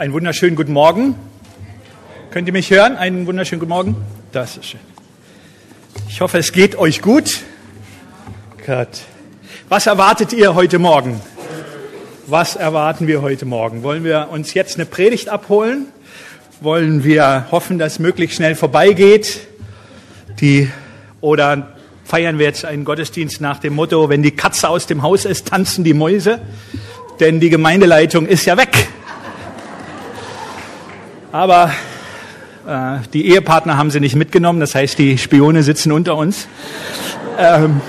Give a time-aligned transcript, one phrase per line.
[0.00, 1.14] Einen wunderschönen guten Morgen.
[2.30, 2.96] Könnt ihr mich hören?
[2.96, 3.96] Einen wunderschönen guten Morgen.
[4.32, 4.80] Das ist schön.
[6.08, 7.40] Ich hoffe, es geht euch gut.
[8.64, 8.88] Gott.
[9.68, 11.20] Was erwartet ihr heute Morgen?
[12.26, 13.82] Was erwarten wir heute Morgen?
[13.82, 15.88] Wollen wir uns jetzt eine Predigt abholen?
[16.62, 19.40] Wollen wir hoffen, dass es möglichst schnell vorbeigeht?
[20.40, 20.70] Die,
[21.20, 25.26] oder feiern wir jetzt einen Gottesdienst nach dem Motto, wenn die Katze aus dem Haus
[25.26, 26.40] ist, tanzen die Mäuse?
[27.20, 28.88] Denn die Gemeindeleitung ist ja weg.
[31.32, 31.70] Aber
[32.66, 36.48] äh, die Ehepartner haben sie nicht mitgenommen, das heißt, die Spione sitzen unter uns.
[37.38, 37.80] Ähm,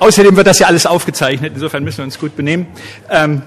[0.00, 2.66] außerdem wird das ja alles aufgezeichnet, insofern müssen wir uns gut benehmen.
[3.08, 3.42] Ähm,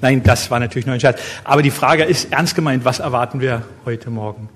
[0.00, 1.20] nein, das war natürlich nur ein Scherz.
[1.44, 4.48] Aber die Frage ist ernst gemeint, was erwarten wir heute Morgen?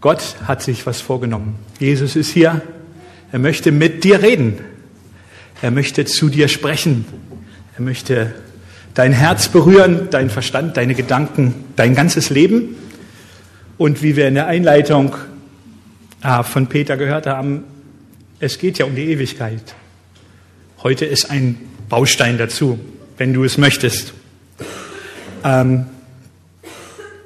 [0.00, 1.58] Gott hat sich was vorgenommen.
[1.78, 2.62] Jesus ist hier.
[3.32, 4.58] Er möchte mit dir reden.
[5.60, 7.04] Er möchte zu dir sprechen.
[7.76, 8.34] Er möchte
[8.94, 12.76] dein Herz berühren, dein Verstand, deine Gedanken, dein ganzes Leben.
[13.78, 15.14] Und wie wir in der Einleitung
[16.20, 17.64] ah, von Peter gehört haben,
[18.38, 19.74] es geht ja um die Ewigkeit.
[20.82, 22.78] Heute ist ein Baustein dazu,
[23.16, 24.14] wenn du es möchtest.
[25.44, 25.86] Ähm,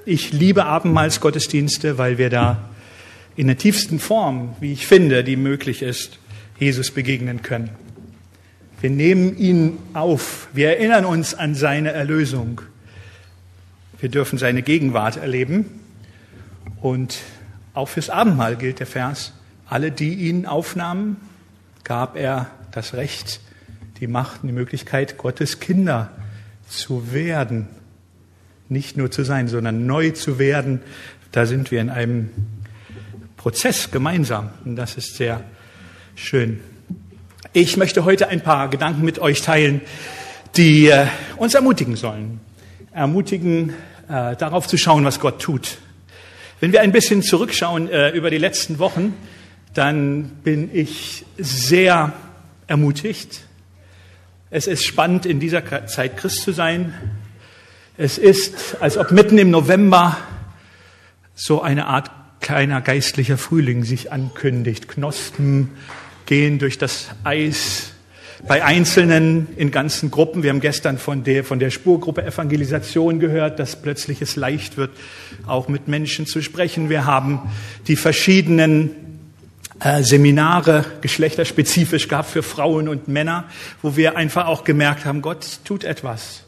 [0.05, 2.69] ich liebe Abendmahlsgottesdienste, weil wir da
[3.35, 6.19] in der tiefsten Form, wie ich finde, die möglich ist,
[6.59, 7.71] Jesus begegnen können.
[8.81, 10.49] Wir nehmen ihn auf.
[10.53, 12.61] Wir erinnern uns an seine Erlösung.
[13.99, 15.81] Wir dürfen seine Gegenwart erleben.
[16.83, 17.19] Und
[17.73, 19.33] auch fürs Abendmahl gilt der Vers.
[19.67, 21.17] Alle, die ihn aufnahmen,
[21.85, 23.41] gab er das Recht,
[24.01, 26.11] die Macht und die Möglichkeit, Gottes Kinder
[26.69, 27.69] zu werden.
[28.69, 30.83] Nicht nur zu sein, sondern neu zu werden.
[31.33, 32.29] Da sind wir in einem
[33.39, 34.51] Prozess gemeinsam.
[34.67, 35.43] Und das ist sehr
[36.15, 36.61] schön.
[37.59, 39.81] Ich möchte heute ein paar Gedanken mit euch teilen,
[40.59, 41.07] die äh,
[41.39, 42.39] uns ermutigen sollen.
[42.93, 43.71] Ermutigen,
[44.11, 45.79] äh, darauf zu schauen, was Gott tut.
[46.61, 49.15] Wenn wir ein bisschen zurückschauen äh, über die letzten Wochen,
[49.73, 52.13] dann bin ich sehr
[52.67, 53.47] ermutigt.
[54.51, 56.93] Es ist spannend, in dieser Zeit Christ zu sein.
[57.97, 60.19] Es ist, als ob mitten im November
[61.35, 62.11] so eine Art
[62.43, 64.89] kleiner geistlicher Frühling sich ankündigt.
[64.89, 65.71] Knospen,
[66.27, 67.93] gehen durch das Eis
[68.47, 70.43] bei Einzelnen in ganzen Gruppen.
[70.43, 74.91] Wir haben gestern von der, von der Spurgruppe Evangelisation gehört, dass plötzlich es leicht wird,
[75.47, 76.91] auch mit Menschen zu sprechen.
[76.91, 77.41] Wir haben
[77.87, 78.91] die verschiedenen
[79.81, 83.45] äh, Seminare geschlechterspezifisch gehabt für Frauen und Männer,
[83.83, 86.45] wo wir einfach auch gemerkt haben, Gott tut etwas.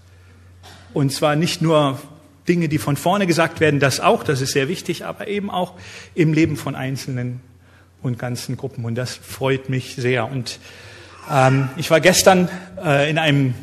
[0.92, 2.00] Und zwar nicht nur
[2.48, 5.74] Dinge, die von vorne gesagt werden, das auch, das ist sehr wichtig, aber eben auch
[6.14, 7.40] im Leben von Einzelnen
[8.02, 8.84] und ganzen Gruppen.
[8.84, 10.30] Und das freut mich sehr.
[10.30, 10.58] Und
[11.30, 12.48] ähm, ich war gestern
[12.84, 13.54] äh, in einem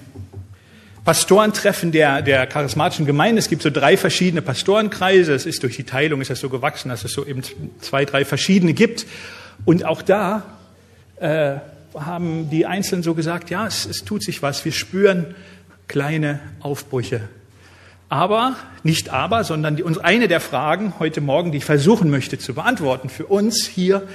[1.04, 3.40] Pastorentreffen der, der charismatischen Gemeinde.
[3.40, 5.34] Es gibt so drei verschiedene Pastorenkreise.
[5.34, 7.42] Es ist durch die Teilung ist das so gewachsen, dass es so eben
[7.80, 9.06] zwei, drei verschiedene gibt.
[9.66, 10.44] Und auch da
[11.20, 11.58] äh,
[11.94, 14.66] haben die Einzelnen so gesagt, ja, es, es tut sich was.
[14.66, 15.36] Wir spüren
[15.88, 17.22] kleine Aufbrüche
[18.10, 22.54] aber, nicht aber, sondern die, eine der Fragen heute Morgen, die ich versuchen möchte zu
[22.54, 24.08] beantworten für uns hier,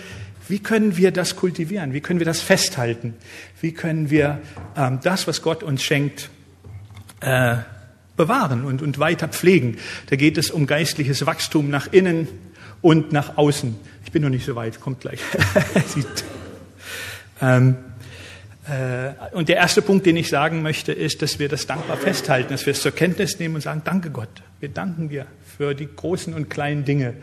[0.48, 1.92] wie können wir das kultivieren?
[1.92, 3.14] Wie können wir das festhalten?
[3.60, 4.40] Wie können wir
[4.76, 6.28] ähm, das, was Gott uns schenkt,
[7.20, 7.58] äh,
[8.16, 9.78] bewahren und, und weiter pflegen?
[10.08, 12.26] Da geht es um geistliches Wachstum nach innen
[12.82, 13.76] und nach außen.
[14.04, 15.20] Ich bin noch nicht so weit, kommt gleich.
[17.40, 17.89] ähm, äh,
[19.32, 22.66] und der erste Punkt, den ich sagen möchte, ist, dass wir das dankbar festhalten, dass
[22.66, 24.28] wir es zur Kenntnis nehmen und sagen, danke Gott.
[24.60, 25.26] Wir danken dir
[25.56, 27.14] für die großen und kleinen Dinge.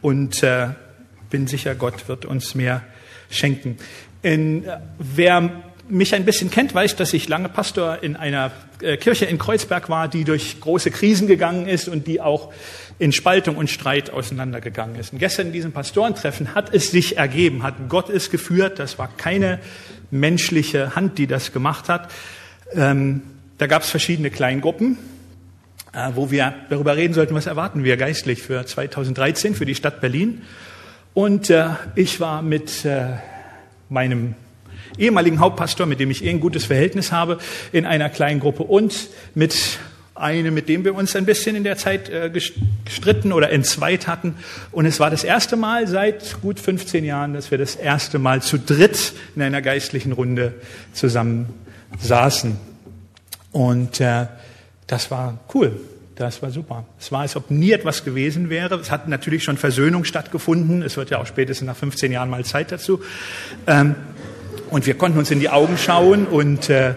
[0.00, 0.68] Und äh,
[1.28, 2.82] bin sicher, Gott wird uns mehr
[3.28, 3.76] schenken.
[4.22, 5.50] In, äh, wer
[5.88, 9.88] mich ein bisschen kennt, weiß, dass ich lange Pastor in einer äh, Kirche in Kreuzberg
[9.88, 12.52] war, die durch große Krisen gegangen ist und die auch
[12.98, 15.12] in Spaltung und Streit auseinandergegangen ist.
[15.12, 18.78] Und gestern in diesem Pastorentreffen hat es sich ergeben, hat Gott es geführt.
[18.78, 19.58] Das war keine
[20.10, 22.10] menschliche Hand, die das gemacht hat.
[22.72, 23.22] Ähm,
[23.58, 24.98] da gab es verschiedene Kleingruppen,
[25.92, 30.00] äh, wo wir darüber reden sollten, was erwarten wir geistlich für 2013 für die Stadt
[30.00, 30.42] Berlin.
[31.14, 33.14] Und äh, ich war mit äh,
[33.88, 34.34] meinem
[34.98, 37.38] ehemaligen Hauptpastor, mit dem ich eh ein gutes Verhältnis habe,
[37.72, 39.78] in einer kleinen Gruppe und mit
[40.16, 44.34] eine, mit dem wir uns ein bisschen in der Zeit äh, gestritten oder entzweit hatten.
[44.72, 48.42] Und es war das erste Mal seit gut 15 Jahren, dass wir das erste Mal
[48.42, 50.54] zu dritt in einer geistlichen Runde
[50.92, 51.52] zusammen
[52.00, 52.56] saßen.
[53.52, 54.26] Und äh,
[54.86, 55.78] das war cool.
[56.16, 56.86] Das war super.
[56.98, 58.76] Es war, als ob nie etwas gewesen wäre.
[58.76, 60.80] Es hat natürlich schon Versöhnung stattgefunden.
[60.80, 63.02] Es wird ja auch spätestens nach 15 Jahren mal Zeit dazu.
[63.66, 63.94] Ähm,
[64.70, 66.94] und wir konnten uns in die Augen schauen und äh,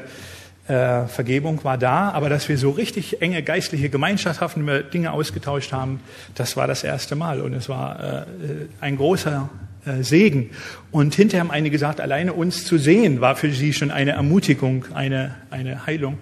[0.69, 5.74] Äh, Vergebung war da, aber dass wir so richtig enge geistliche Gemeinschaft wir Dinge ausgetauscht
[5.74, 6.00] haben,
[6.36, 8.25] das war das erste Mal und es war äh,
[8.80, 9.50] ein großer
[9.88, 10.51] äh, Segen.
[10.92, 14.86] Und hinterher haben einige gesagt, alleine uns zu sehen war für sie schon eine Ermutigung,
[14.94, 16.19] eine, eine Heilung.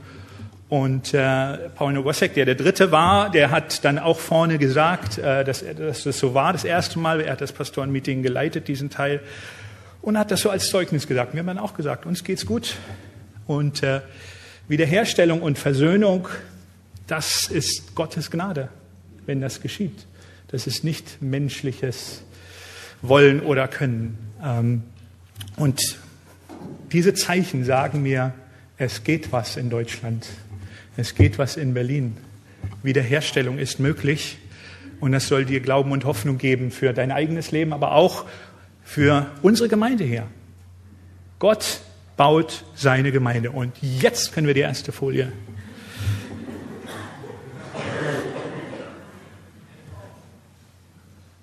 [0.69, 5.43] Und äh, Paul Nogosek, der der Dritte war, der hat dann auch vorne gesagt, äh,
[5.43, 7.19] dass, dass das so war das erste Mal.
[7.19, 9.19] Er hat das Pastorenmeeting geleitet, diesen Teil,
[10.07, 11.33] und hat das so als Zeugnis gesagt.
[11.33, 12.75] Wir haben dann auch gesagt, uns geht's gut.
[13.45, 13.99] Und äh,
[14.69, 16.29] Wiederherstellung und Versöhnung,
[17.07, 18.69] das ist Gottes Gnade,
[19.25, 20.05] wenn das geschieht.
[20.47, 22.21] Das ist nicht menschliches
[23.01, 24.17] Wollen oder Können.
[24.41, 24.83] Ähm,
[25.57, 25.99] und
[26.93, 28.33] diese Zeichen sagen mir,
[28.77, 30.25] es geht was in Deutschland.
[30.95, 32.15] Es geht was in Berlin.
[32.81, 34.37] Wiederherstellung ist möglich.
[35.01, 38.23] Und das soll dir Glauben und Hoffnung geben für dein eigenes Leben, aber auch
[38.87, 40.23] für unsere Gemeinde hier.
[41.39, 41.81] Gott
[42.15, 43.51] baut seine Gemeinde.
[43.51, 45.31] Und jetzt können wir die erste Folie.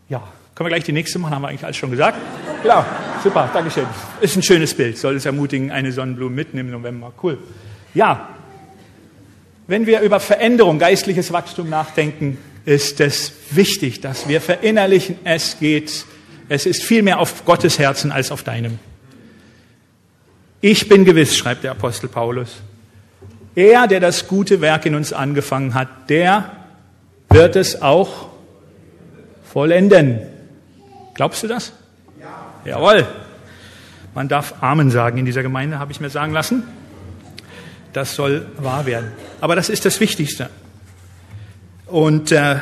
[0.08, 2.18] Ja, können wir gleich die nächste machen, haben wir eigentlich alles schon gesagt.
[2.62, 2.82] Genau,
[3.22, 3.86] super, Dankeschön.
[4.22, 7.12] Ist ein schönes Bild, soll es ermutigen, eine Sonnenblume mitten im November.
[7.22, 7.38] Cool.
[7.92, 8.30] Ja,
[9.66, 16.06] wenn wir über Veränderung, geistliches Wachstum nachdenken, ist es wichtig, dass wir verinnerlichen, es geht,
[16.48, 18.78] es ist viel mehr auf Gottes Herzen als auf deinem.
[20.60, 22.62] Ich bin gewiss, schreibt der Apostel Paulus,
[23.54, 26.50] er, der das gute Werk in uns angefangen hat, der
[27.28, 28.28] wird es auch
[29.44, 30.20] vollenden.
[31.14, 31.72] Glaubst du das?
[32.20, 32.70] Ja.
[32.72, 33.06] Jawohl.
[34.14, 36.64] Man darf Amen sagen in dieser Gemeinde, habe ich mir sagen lassen.
[37.92, 39.12] Das soll wahr werden.
[39.40, 40.50] Aber das ist das Wichtigste.
[41.86, 42.56] Und äh,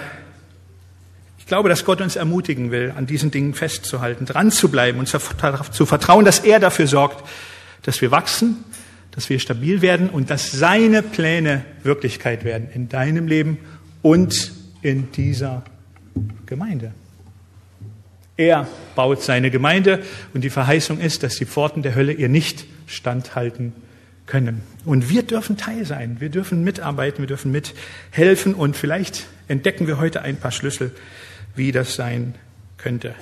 [1.53, 5.19] glaube, dass Gott uns ermutigen will, an diesen Dingen festzuhalten, dran zu bleiben und zu
[5.85, 7.29] vertrauen, dass er dafür sorgt,
[7.83, 8.65] dass wir wachsen,
[9.11, 13.59] dass wir stabil werden und dass seine Pläne Wirklichkeit werden in deinem Leben
[14.01, 14.51] und
[14.81, 15.63] in dieser
[16.47, 16.95] Gemeinde.
[18.39, 18.67] Er
[18.97, 20.03] baut seine Gemeinde
[20.33, 23.75] und die Verheißung ist, dass die Pforten der Hölle ihr nicht standhalten
[24.25, 24.63] können.
[24.87, 29.99] Und wir dürfen Teil sein, wir dürfen mitarbeiten, wir dürfen mithelfen und vielleicht entdecken wir
[29.99, 30.93] heute ein paar Schlüssel,
[31.55, 32.35] wie das sein
[32.77, 33.15] könnte.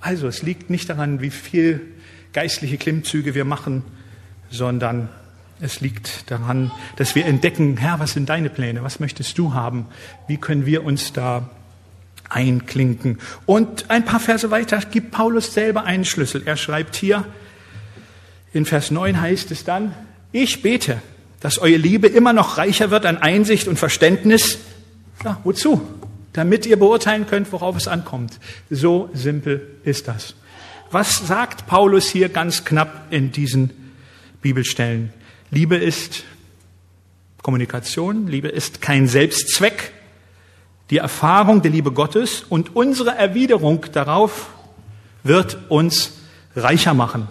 [0.00, 1.80] Also es liegt nicht daran, wie viel
[2.32, 3.82] geistliche Klimmzüge wir machen,
[4.50, 5.08] sondern
[5.60, 8.82] es liegt daran, dass wir entdecken, Herr, was sind deine Pläne?
[8.82, 9.86] Was möchtest du haben?
[10.28, 11.48] Wie können wir uns da
[12.28, 13.18] einklinken?
[13.46, 16.42] Und ein paar Verse weiter gibt Paulus selber einen Schlüssel.
[16.44, 17.24] Er schreibt hier,
[18.52, 19.94] in Vers 9 heißt es dann,
[20.32, 21.00] ich bete,
[21.40, 24.58] dass eure Liebe immer noch reicher wird an Einsicht und Verständnis.
[25.24, 25.80] Ja, wozu?
[26.36, 28.38] Damit ihr beurteilen könnt, worauf es ankommt.
[28.68, 30.34] So simpel ist das.
[30.90, 33.70] Was sagt Paulus hier ganz knapp in diesen
[34.42, 35.14] Bibelstellen?
[35.50, 36.24] Liebe ist
[37.40, 39.94] Kommunikation, Liebe ist kein Selbstzweck.
[40.90, 44.50] Die Erfahrung der Liebe Gottes und unsere Erwiderung darauf
[45.22, 46.18] wird uns
[46.54, 47.28] reicher machen.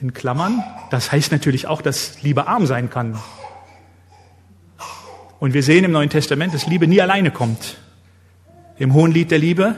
[0.00, 3.18] In Klammern, das heißt natürlich auch, dass Liebe arm sein kann.
[5.44, 7.76] Und wir sehen im Neuen Testament, dass Liebe nie alleine kommt.
[8.78, 9.74] Im Hohen Lied der Liebe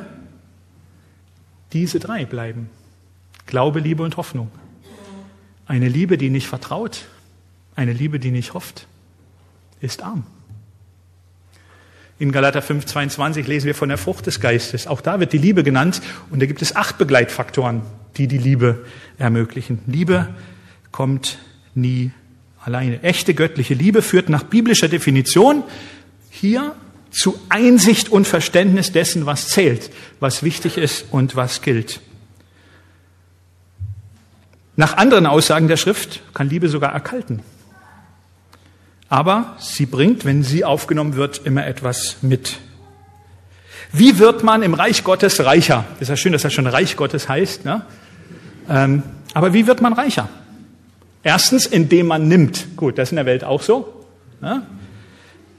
[1.72, 2.70] diese drei bleiben.
[3.46, 4.48] Glaube, Liebe und Hoffnung.
[5.66, 7.06] Eine Liebe, die nicht vertraut,
[7.74, 8.86] eine Liebe, die nicht hofft,
[9.80, 10.24] ist arm.
[12.20, 14.86] In Galater 5, 22 lesen wir von der Frucht des Geistes.
[14.86, 16.00] Auch da wird die Liebe genannt
[16.30, 17.82] und da gibt es acht Begleitfaktoren,
[18.18, 18.86] die die Liebe
[19.18, 19.80] ermöglichen.
[19.88, 20.32] Liebe
[20.92, 21.38] kommt
[21.74, 22.12] nie
[22.66, 23.02] alleine.
[23.02, 25.62] Echte göttliche Liebe führt nach biblischer Definition
[26.30, 26.74] hier
[27.10, 32.00] zu Einsicht und Verständnis dessen, was zählt, was wichtig ist und was gilt.
[34.74, 37.40] Nach anderen Aussagen der Schrift kann Liebe sogar erkalten.
[39.08, 42.58] Aber sie bringt, wenn sie aufgenommen wird, immer etwas mit.
[43.92, 45.84] Wie wird man im Reich Gottes reicher?
[46.00, 47.64] Ist ja schön, dass das schon Reich Gottes heißt.
[47.64, 47.86] Ne?
[48.68, 50.28] Ähm, aber wie wird man reicher?
[51.26, 52.76] Erstens, indem man nimmt.
[52.76, 54.06] Gut, das ist in der Welt auch so.
[54.40, 54.64] Ne?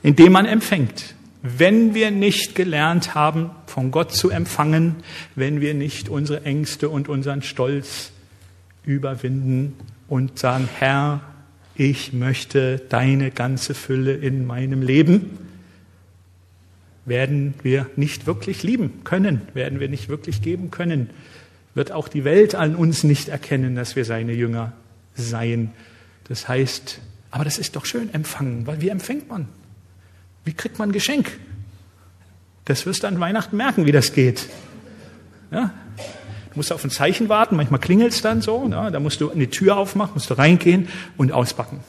[0.01, 1.13] Indem man empfängt.
[1.41, 4.95] Wenn wir nicht gelernt haben, von Gott zu empfangen,
[5.36, 8.13] wenn wir nicht unsere Ängste und unseren Stolz
[8.86, 9.75] überwinden
[10.07, 11.19] und sagen, Herr,
[11.75, 15.38] ich möchte deine ganze Fülle in meinem Leben,
[17.03, 21.09] werden wir nicht wirklich lieben können, werden wir nicht wirklich geben können,
[21.75, 24.71] wird auch die Welt an uns nicht erkennen, dass wir seine Jünger
[25.17, 25.71] seien.
[26.27, 27.00] Das heißt,
[27.31, 29.47] aber das ist doch schön empfangen, weil wie empfängt man?
[30.45, 31.38] Wie kriegt man ein Geschenk?
[32.65, 34.47] Das wirst du an Weihnachten merken, wie das geht.
[35.51, 35.71] Ja?
[36.51, 38.89] Du musst auf ein Zeichen warten, manchmal klingelt es dann so, ja?
[38.89, 41.81] da musst du eine Tür aufmachen, musst du reingehen und auspacken.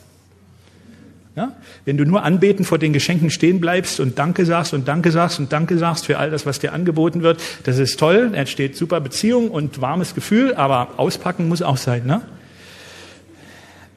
[1.35, 1.53] Ja?
[1.85, 5.39] Wenn du nur anbeten vor den Geschenken stehen bleibst und Danke sagst und Danke sagst
[5.39, 9.01] und Danke sagst für all das, was dir angeboten wird, das ist toll, entsteht super
[9.01, 12.07] Beziehung und warmes Gefühl, aber auspacken muss auch sein.
[12.07, 12.23] Ne?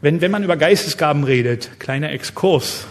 [0.01, 2.87] Wenn, wenn man über Geistesgaben redet, kleiner Exkurs,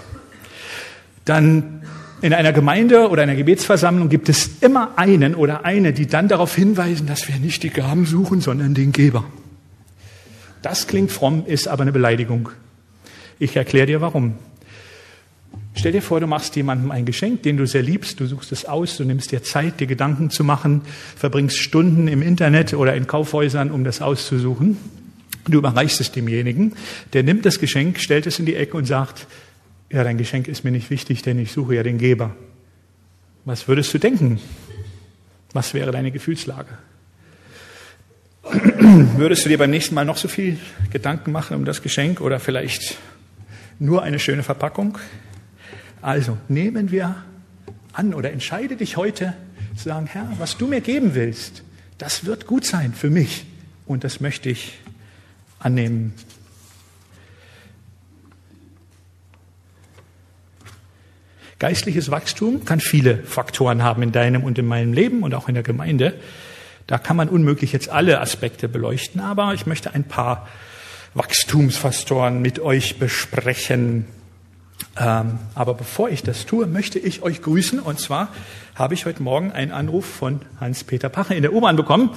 [1.24, 1.82] dann
[2.22, 6.54] in einer Gemeinde oder einer Gebetsversammlung gibt es immer einen oder eine, die dann darauf
[6.54, 9.24] hinweisen, dass wir nicht die Gaben suchen, sondern den Geber.
[10.62, 12.50] Das klingt fromm, ist aber eine Beleidigung.
[13.38, 14.34] Ich erkläre dir warum.
[15.74, 18.66] Stell dir vor, du machst jemandem ein Geschenk, den du sehr liebst, du suchst es
[18.66, 20.82] aus, du nimmst dir Zeit, dir Gedanken zu machen,
[21.16, 24.76] verbringst Stunden im Internet oder in Kaufhäusern, um das auszusuchen.
[25.48, 26.74] Du überreichst es demjenigen,
[27.12, 29.26] der nimmt das Geschenk, stellt es in die Ecke und sagt,
[29.90, 32.36] ja, dein Geschenk ist mir nicht wichtig, denn ich suche ja den Geber.
[33.44, 34.38] Was würdest du denken?
[35.52, 36.78] Was wäre deine Gefühlslage?
[39.16, 40.58] Würdest du dir beim nächsten Mal noch so viel
[40.90, 42.96] Gedanken machen um das Geschenk oder vielleicht
[43.78, 44.98] nur eine schöne Verpackung?
[46.00, 47.16] Also nehmen wir
[47.92, 49.34] an oder entscheide dich heute
[49.76, 51.62] zu sagen, Herr, was du mir geben willst,
[51.98, 53.46] das wird gut sein für mich
[53.86, 54.78] und das möchte ich
[55.60, 56.14] annehmen.
[61.60, 65.54] Geistliches Wachstum kann viele Faktoren haben in deinem und in meinem Leben und auch in
[65.54, 66.14] der Gemeinde.
[66.86, 70.48] Da kann man unmöglich jetzt alle Aspekte beleuchten, aber ich möchte ein paar
[71.12, 74.06] Wachstumsfaktoren mit euch besprechen.
[74.98, 77.78] Ähm, aber bevor ich das tue, möchte ich euch grüßen.
[77.78, 78.28] Und zwar
[78.74, 82.10] habe ich heute Morgen einen Anruf von Hans-Peter Pache in der U-Bahn bekommen.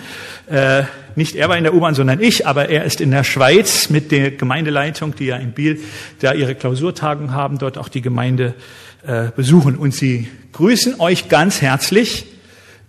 [0.48, 0.84] Äh,
[1.16, 4.12] nicht er war in der U-Bahn, sondern ich, aber er ist in der Schweiz mit
[4.12, 5.80] der Gemeindeleitung, die ja in Biel
[6.20, 8.56] da ihre Klausurtagung haben, dort auch die Gemeinde
[9.06, 9.76] äh, besuchen.
[9.76, 12.26] Und sie grüßen euch ganz herzlich.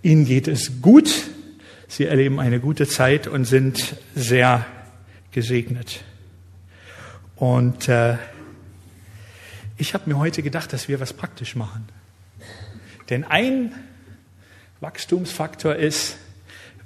[0.03, 1.11] Ihnen geht es gut.
[1.89, 4.65] Sie erleben eine gute Zeit und sind sehr
[5.33, 6.01] gesegnet.
[7.37, 8.17] Und äh,
[9.85, 11.87] ich habe mir heute gedacht, dass wir was praktisch machen.
[13.11, 13.75] Denn ein
[14.81, 16.17] Wachstumsfaktor ist,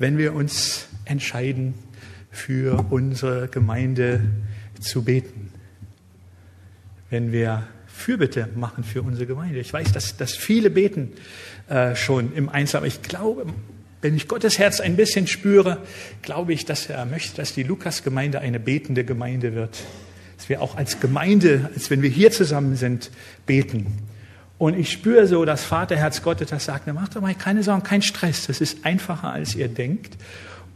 [0.00, 1.74] wenn wir uns entscheiden,
[2.32, 4.22] für unsere Gemeinde
[4.80, 5.52] zu beten.
[7.08, 9.60] Wenn wir Fürbitte machen für unsere Gemeinde.
[9.60, 11.12] Ich weiß, dass, dass viele beten
[11.68, 13.46] äh, schon im Einzelnen, aber ich glaube,
[14.02, 15.84] wenn ich Gottes Herz ein bisschen spüre,
[16.22, 19.84] glaube ich, dass er möchte, dass die Lukas-Gemeinde eine betende Gemeinde wird.
[20.48, 23.10] Dass wir auch als Gemeinde, als wenn wir hier zusammen sind,
[23.44, 23.98] beten.
[24.56, 28.00] Und ich spüre so das Vaterherz Gottes, das sagt, macht doch mal keine Sorgen, kein
[28.00, 28.46] Stress.
[28.46, 30.16] Das ist einfacher, als ihr denkt.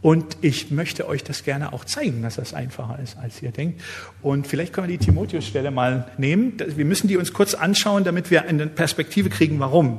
[0.03, 3.81] Und ich möchte euch das gerne auch zeigen, dass das einfacher ist, als ihr denkt.
[4.21, 6.53] Und vielleicht können wir die Timotheus-Stelle mal nehmen.
[6.75, 9.97] Wir müssen die uns kurz anschauen, damit wir eine Perspektive kriegen, warum.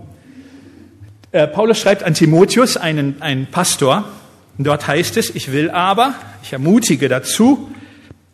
[1.32, 4.08] Äh, Paulus schreibt an Timotheus, einen, einen Pastor,
[4.56, 6.14] dort heißt es, ich will aber,
[6.44, 7.72] ich ermutige dazu,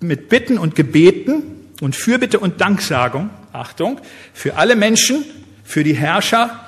[0.00, 1.42] mit Bitten und Gebeten
[1.80, 4.00] und Fürbitte und Danksagung, Achtung,
[4.32, 5.24] für alle Menschen,
[5.64, 6.60] für die Herrscher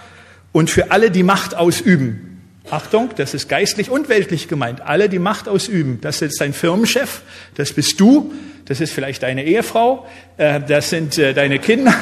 [0.53, 2.41] und für alle, die Macht ausüben.
[2.71, 4.83] Achtung, das ist geistlich und weltlich gemeint.
[4.83, 5.99] Alle, die Macht ausüben.
[6.01, 7.23] Das ist dein Firmenchef,
[7.57, 8.33] das bist du,
[8.67, 11.95] das ist vielleicht deine Ehefrau, äh, das sind äh, deine Kinder.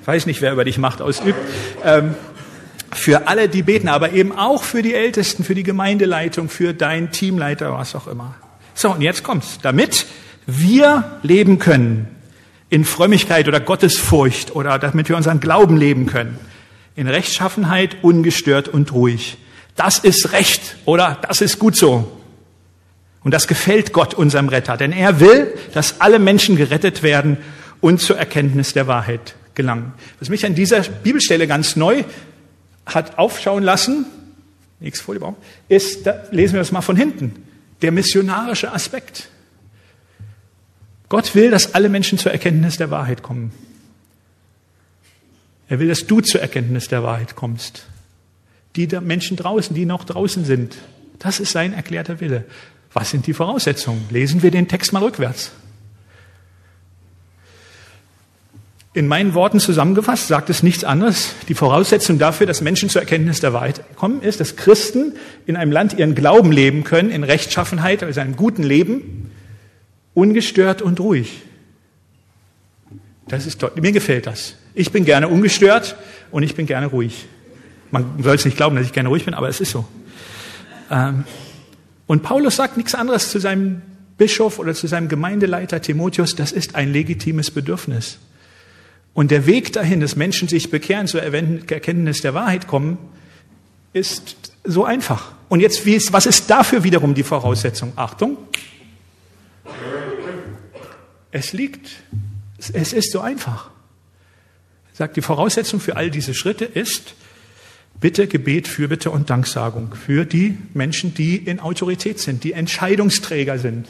[0.00, 1.38] Ich weiß nicht, wer über dich Macht ausübt.
[1.84, 2.14] Ähm,
[2.92, 7.10] für alle, die beten, aber eben auch für die Ältesten, für die Gemeindeleitung, für deinen
[7.10, 8.34] Teamleiter, was auch immer.
[8.76, 9.58] So, und jetzt kommt's.
[9.62, 10.04] Damit
[10.46, 12.08] wir leben können
[12.68, 16.38] in Frömmigkeit oder Gottesfurcht oder damit wir unseren Glauben leben können,
[16.94, 19.38] in Rechtschaffenheit, ungestört und ruhig.
[19.76, 22.20] Das ist Recht oder das ist gut so.
[23.24, 27.38] Und das gefällt Gott, unserem Retter, denn er will, dass alle Menschen gerettet werden
[27.80, 29.94] und zur Erkenntnis der Wahrheit gelangen.
[30.20, 32.04] Was mich an dieser Bibelstelle ganz neu
[32.84, 34.04] hat aufschauen lassen,
[34.80, 35.34] nächste Folie
[35.68, 37.46] ist, da lesen wir das mal von hinten,
[37.82, 39.28] der missionarische Aspekt.
[41.08, 43.52] Gott will, dass alle Menschen zur Erkenntnis der Wahrheit kommen.
[45.68, 47.86] Er will, dass du zur Erkenntnis der Wahrheit kommst.
[48.76, 50.76] Die Menschen draußen, die noch draußen sind.
[51.18, 52.44] Das ist sein erklärter Wille.
[52.92, 54.06] Was sind die Voraussetzungen?
[54.10, 55.52] Lesen wir den Text mal rückwärts.
[58.96, 61.34] In meinen Worten zusammengefasst sagt es nichts anderes.
[61.48, 65.12] Die Voraussetzung dafür, dass Menschen zur Erkenntnis der Wahrheit kommen, ist, dass Christen
[65.44, 69.30] in einem Land ihren Glauben leben können, in Rechtschaffenheit, also einem guten Leben,
[70.14, 71.42] ungestört und ruhig.
[73.28, 73.72] Das ist toll.
[73.78, 74.54] Mir gefällt das.
[74.72, 75.96] Ich bin gerne ungestört
[76.30, 77.26] und ich bin gerne ruhig.
[77.90, 79.84] Man soll es nicht glauben, dass ich gerne ruhig bin, aber es ist so.
[80.90, 81.24] Ähm,
[82.06, 83.82] und Paulus sagt nichts anderes zu seinem
[84.16, 88.20] Bischof oder zu seinem Gemeindeleiter Timotheus, das ist ein legitimes Bedürfnis.
[89.16, 92.98] Und der Weg dahin, dass Menschen sich bekehren, zur Erkenntnis der Wahrheit kommen,
[93.94, 95.32] ist so einfach.
[95.48, 97.94] Und jetzt, ist, was ist dafür wiederum die Voraussetzung?
[97.96, 98.36] Achtung.
[101.30, 101.88] Es liegt
[102.74, 103.70] Es ist so einfach.
[104.92, 107.14] Sagt, die Voraussetzung für all diese Schritte ist
[107.98, 113.88] Bitte, Gebet, Fürbitte und Danksagung für die Menschen, die in Autorität sind, die Entscheidungsträger sind.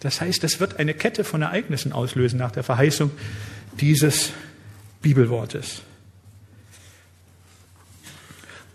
[0.00, 3.10] Das heißt, das wird eine Kette von Ereignissen auslösen nach der Verheißung
[3.80, 4.32] dieses
[5.02, 5.82] Bibelwortes.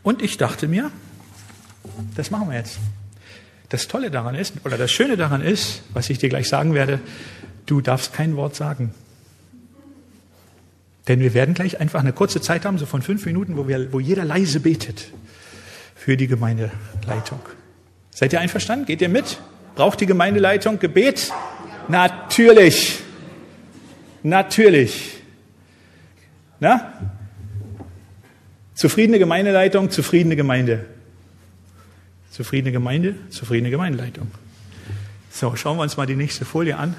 [0.03, 0.91] Und ich dachte mir,
[2.15, 2.79] das machen wir jetzt.
[3.69, 6.99] Das Tolle daran ist, oder das Schöne daran ist, was ich dir gleich sagen werde,
[7.65, 8.93] du darfst kein Wort sagen.
[11.07, 13.91] Denn wir werden gleich einfach eine kurze Zeit haben, so von fünf Minuten, wo, wir,
[13.93, 15.07] wo jeder leise betet
[15.95, 17.39] für die Gemeindeleitung.
[18.11, 18.85] Seid ihr einverstanden?
[18.85, 19.39] Geht ihr mit?
[19.75, 21.31] Braucht die Gemeindeleitung Gebet?
[21.87, 22.99] Natürlich.
[24.23, 25.21] Natürlich.
[26.59, 26.93] Na?
[28.73, 30.85] Zufriedene Gemeindeleitung, zufriedene Gemeinde.
[32.31, 34.31] Zufriedene Gemeinde, zufriedene Gemeindeleitung.
[35.31, 36.95] So, schauen wir uns mal die nächste Folie an.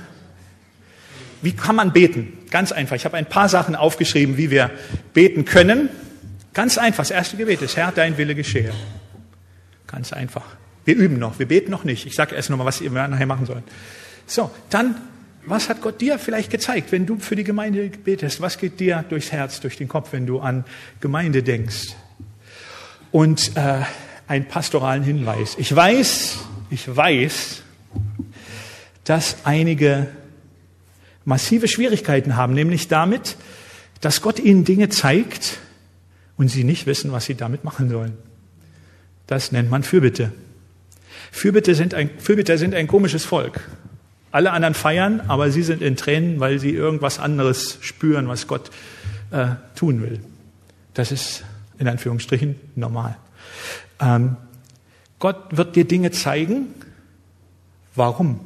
[1.42, 2.38] Wie kann man beten?
[2.50, 2.96] Ganz einfach.
[2.96, 4.70] Ich habe ein paar Sachen aufgeschrieben, wie wir
[5.12, 5.88] beten können.
[6.54, 7.02] Ganz einfach.
[7.02, 8.72] Das erste Gebet ist, Herr, dein Wille geschehe.
[9.86, 10.44] Ganz einfach.
[10.84, 11.38] Wir üben noch.
[11.38, 12.06] Wir beten noch nicht.
[12.06, 13.64] Ich sage erst nochmal, was ihr nachher machen sollt.
[14.26, 14.96] So, dann,
[15.46, 18.40] was hat Gott dir vielleicht gezeigt, wenn du für die Gemeinde betest?
[18.40, 20.64] Was geht dir durchs Herz, durch den Kopf, wenn du an
[21.00, 21.94] Gemeinde denkst?
[23.10, 23.82] Und äh,
[24.26, 25.56] einen pastoralen Hinweis.
[25.58, 26.38] Ich weiß,
[26.70, 27.62] ich weiß,
[29.04, 30.08] dass einige
[31.24, 33.36] massive Schwierigkeiten haben, nämlich damit,
[34.00, 35.58] dass Gott ihnen Dinge zeigt
[36.36, 38.14] und sie nicht wissen, was sie damit machen sollen.
[39.26, 40.32] Das nennt man Fürbitte.
[41.32, 43.60] Fürbitte sind ein, Fürbitter sind ein komisches Volk.
[44.30, 48.70] Alle anderen feiern, aber sie sind in Tränen, weil sie irgendwas anderes spüren, was Gott
[49.32, 50.20] äh, tun will.
[50.94, 51.42] Das ist
[51.78, 53.16] in Anführungsstrichen normal.
[53.98, 54.36] Ähm,
[55.18, 56.66] Gott wird dir Dinge zeigen.
[57.94, 58.40] Warum?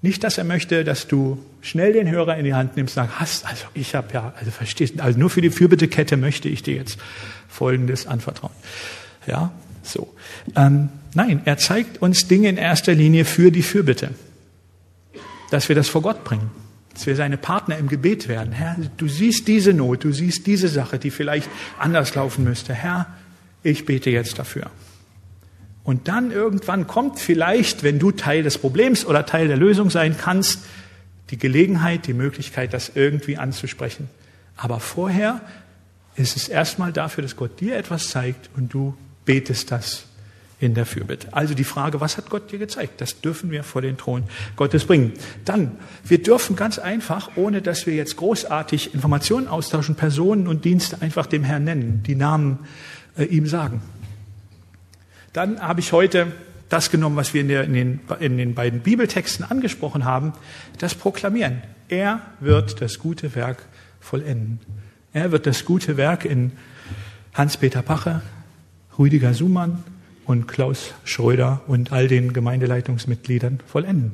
[0.00, 3.20] Nicht, dass er möchte, dass du schnell den Hörer in die Hand nimmst und sagst,
[3.20, 6.74] hast, also ich habe ja, also verstehst, also nur für die Fürbittekette möchte ich dir
[6.74, 6.98] jetzt
[7.46, 8.52] Folgendes anvertrauen.
[9.26, 10.12] Ja, so.
[10.56, 14.10] Ähm, nein, er zeigt uns Dinge in erster Linie für die Fürbitte.
[15.50, 16.50] Dass wir das vor Gott bringen.
[16.94, 18.52] Dass wir seine Partner im Gebet werden.
[18.52, 22.74] Herr, du siehst diese Not, du siehst diese Sache, die vielleicht anders laufen müsste.
[22.74, 23.06] Herr,
[23.62, 24.70] ich bete jetzt dafür.
[25.84, 30.16] Und dann irgendwann kommt vielleicht, wenn du Teil des Problems oder Teil der Lösung sein
[30.16, 30.60] kannst,
[31.30, 34.08] die Gelegenheit, die Möglichkeit, das irgendwie anzusprechen.
[34.56, 35.40] Aber vorher
[36.14, 40.04] ist es erstmal dafür, dass Gott dir etwas zeigt und du betest das
[40.62, 41.28] in der Fürbitte.
[41.32, 43.00] Also die Frage, was hat Gott dir gezeigt?
[43.00, 44.22] Das dürfen wir vor den Thron
[44.54, 45.12] Gottes bringen.
[45.44, 45.72] Dann,
[46.04, 51.26] wir dürfen ganz einfach, ohne dass wir jetzt großartig Informationen austauschen, Personen und Dienste einfach
[51.26, 52.60] dem Herrn nennen, die Namen
[53.18, 53.82] äh, ihm sagen.
[55.32, 56.30] Dann habe ich heute
[56.68, 60.32] das genommen, was wir in, der, in, den, in den beiden Bibeltexten angesprochen haben,
[60.78, 61.62] das Proklamieren.
[61.88, 63.64] Er wird das gute Werk
[64.00, 64.60] vollenden.
[65.12, 66.52] Er wird das gute Werk in
[67.34, 68.22] Hans-Peter Pache,
[68.98, 69.82] Rüdiger Sumann
[70.24, 74.12] und Klaus Schröder und all den Gemeindeleitungsmitgliedern vollenden.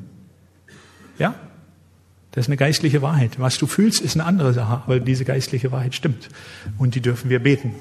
[1.17, 1.35] Ja?
[2.31, 3.39] Das ist eine geistliche Wahrheit.
[3.39, 6.29] Was du fühlst, ist eine andere Sache, aber diese geistliche Wahrheit stimmt.
[6.77, 7.75] Und die dürfen wir beten.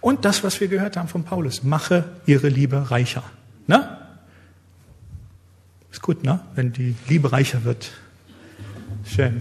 [0.00, 3.22] Und das, was wir gehört haben von Paulus, mache ihre Liebe reicher.
[3.66, 3.98] Ne?
[5.90, 6.40] Ist gut, ne?
[6.54, 7.90] Wenn die Liebe reicher wird.
[9.04, 9.40] Schön.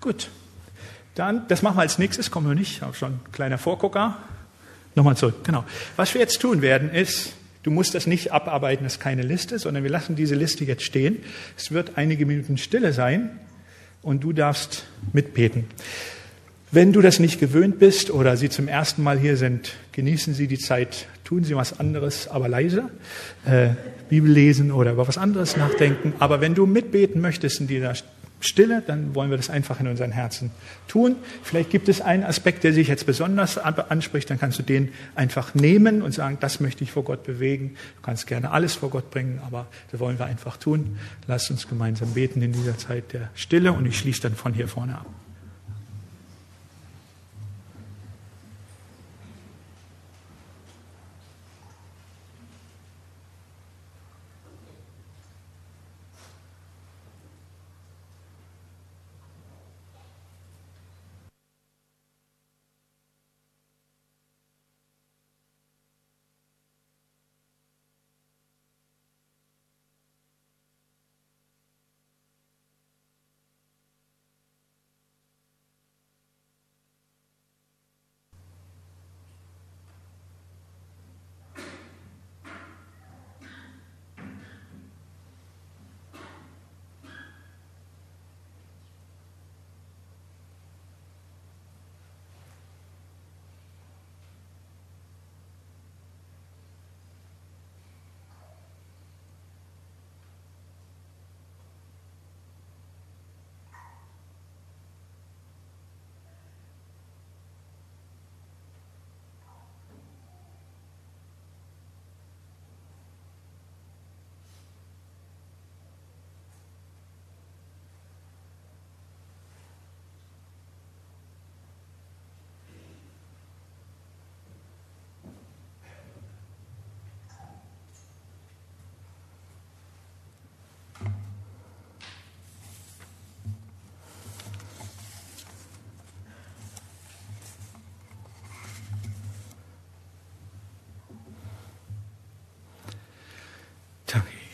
[0.00, 0.28] Gut.
[1.14, 4.18] Dann, das machen wir als nächstes, kommen wir nicht, auch schon ein kleiner Vorgucker.
[4.94, 5.64] Nochmal zurück, genau.
[5.96, 9.58] Was wir jetzt tun werden, ist, du musst das nicht abarbeiten, das ist keine Liste,
[9.58, 11.18] sondern wir lassen diese Liste jetzt stehen.
[11.56, 13.38] Es wird einige Minuten Stille sein
[14.02, 15.64] und du darfst mitbeten.
[16.74, 20.46] Wenn du das nicht gewöhnt bist oder Sie zum ersten Mal hier sind, genießen Sie
[20.46, 22.88] die Zeit, tun Sie was anderes, aber leise,
[23.44, 23.70] äh,
[24.08, 26.14] Bibel lesen oder über was anderes nachdenken.
[26.18, 27.94] Aber wenn du mitbeten möchtest in dieser
[28.44, 30.50] Stille, dann wollen wir das einfach in unseren Herzen
[30.88, 31.16] tun.
[31.42, 35.54] Vielleicht gibt es einen Aspekt, der sich jetzt besonders anspricht, dann kannst du den einfach
[35.54, 37.76] nehmen und sagen, das möchte ich vor Gott bewegen.
[37.96, 40.98] Du kannst gerne alles vor Gott bringen, aber das wollen wir einfach tun.
[41.26, 44.68] Lass uns gemeinsam beten in dieser Zeit der Stille und ich schließe dann von hier
[44.68, 45.06] vorne ab.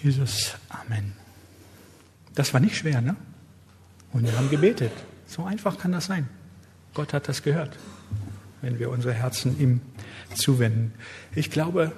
[0.03, 1.13] Jesus, Amen.
[2.35, 3.17] Das war nicht schwer, ne?
[4.13, 4.93] Und wir haben gebetet.
[5.27, 6.29] So einfach kann das sein.
[6.95, 7.77] Gott hat das gehört,
[8.63, 9.81] wenn wir unsere Herzen ihm
[10.35, 10.93] zuwenden.
[11.35, 11.93] Ich glaube,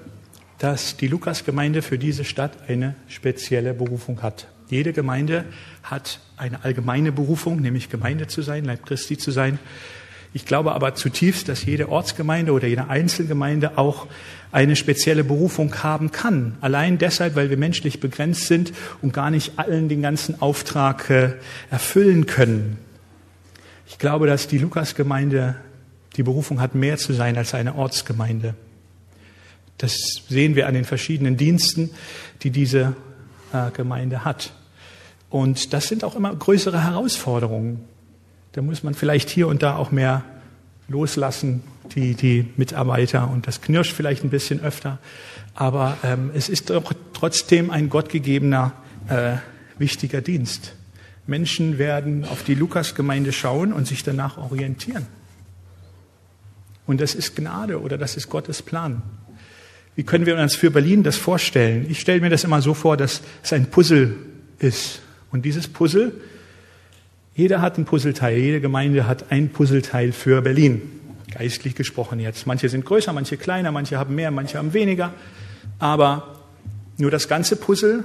[0.59, 4.49] dass die Lukas-Gemeinde für diese Stadt eine spezielle Berufung hat.
[4.69, 5.45] Jede Gemeinde
[5.83, 9.59] hat eine allgemeine Berufung, nämlich Gemeinde zu sein, Leib Christi zu sein.
[10.33, 14.07] Ich glaube aber zutiefst, dass jede Ortsgemeinde oder jede Einzelgemeinde auch
[14.53, 16.57] eine spezielle Berufung haben kann.
[16.61, 21.33] Allein deshalb, weil wir menschlich begrenzt sind und gar nicht allen den ganzen Auftrag äh,
[21.71, 22.79] erfüllen können.
[23.89, 25.57] Ich glaube, dass die Lukasgemeinde
[26.17, 28.55] die Berufung hat, mehr zu sein als eine Ortsgemeinde.
[29.79, 29.97] Das
[30.29, 31.91] sehen wir an den verschiedenen Diensten,
[32.43, 32.95] die diese
[33.53, 34.53] äh, Gemeinde hat.
[35.29, 37.85] Und das sind auch immer größere Herausforderungen.
[38.53, 40.25] Da muss man vielleicht hier und da auch mehr
[40.89, 41.63] loslassen,
[41.95, 43.31] die, die Mitarbeiter.
[43.31, 44.99] Und das knirscht vielleicht ein bisschen öfter.
[45.55, 48.73] Aber ähm, es ist doch trotzdem ein gottgegebener,
[49.09, 49.37] äh,
[49.79, 50.75] wichtiger Dienst.
[51.27, 55.07] Menschen werden auf die Lukasgemeinde schauen und sich danach orientieren.
[56.87, 59.03] Und das ist Gnade oder das ist Gottes Plan.
[59.95, 61.87] Wie können wir uns für Berlin das vorstellen?
[61.89, 64.17] Ich stelle mir das immer so vor, dass es ein Puzzle
[64.59, 65.03] ist.
[65.31, 66.13] Und dieses Puzzle,
[67.41, 70.83] jeder hat ein Puzzleteil, jede Gemeinde hat ein Puzzleteil für Berlin.
[71.31, 72.47] Geistlich gesprochen jetzt.
[72.47, 75.15] Manche sind größer, manche kleiner, manche haben mehr, manche haben weniger.
[75.79, 76.37] Aber
[76.99, 78.05] nur das ganze Puzzle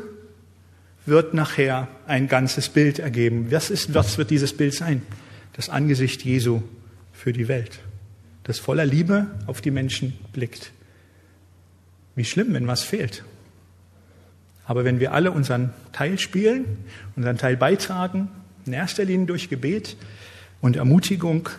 [1.06, 3.48] wird nachher ein ganzes Bild ergeben.
[3.50, 5.02] Was, ist, was wird dieses Bild sein?
[5.52, 6.62] Das Angesicht Jesu
[7.12, 7.80] für die Welt,
[8.46, 10.72] das voller Liebe auf die Menschen blickt.
[12.16, 13.26] Wie schlimm, wenn was fehlt.
[14.64, 16.64] Aber wenn wir alle unseren Teil spielen,
[17.18, 18.30] unseren Teil beitragen,
[18.66, 19.96] in erster Linie durch Gebet
[20.62, 21.50] und Ermutigung,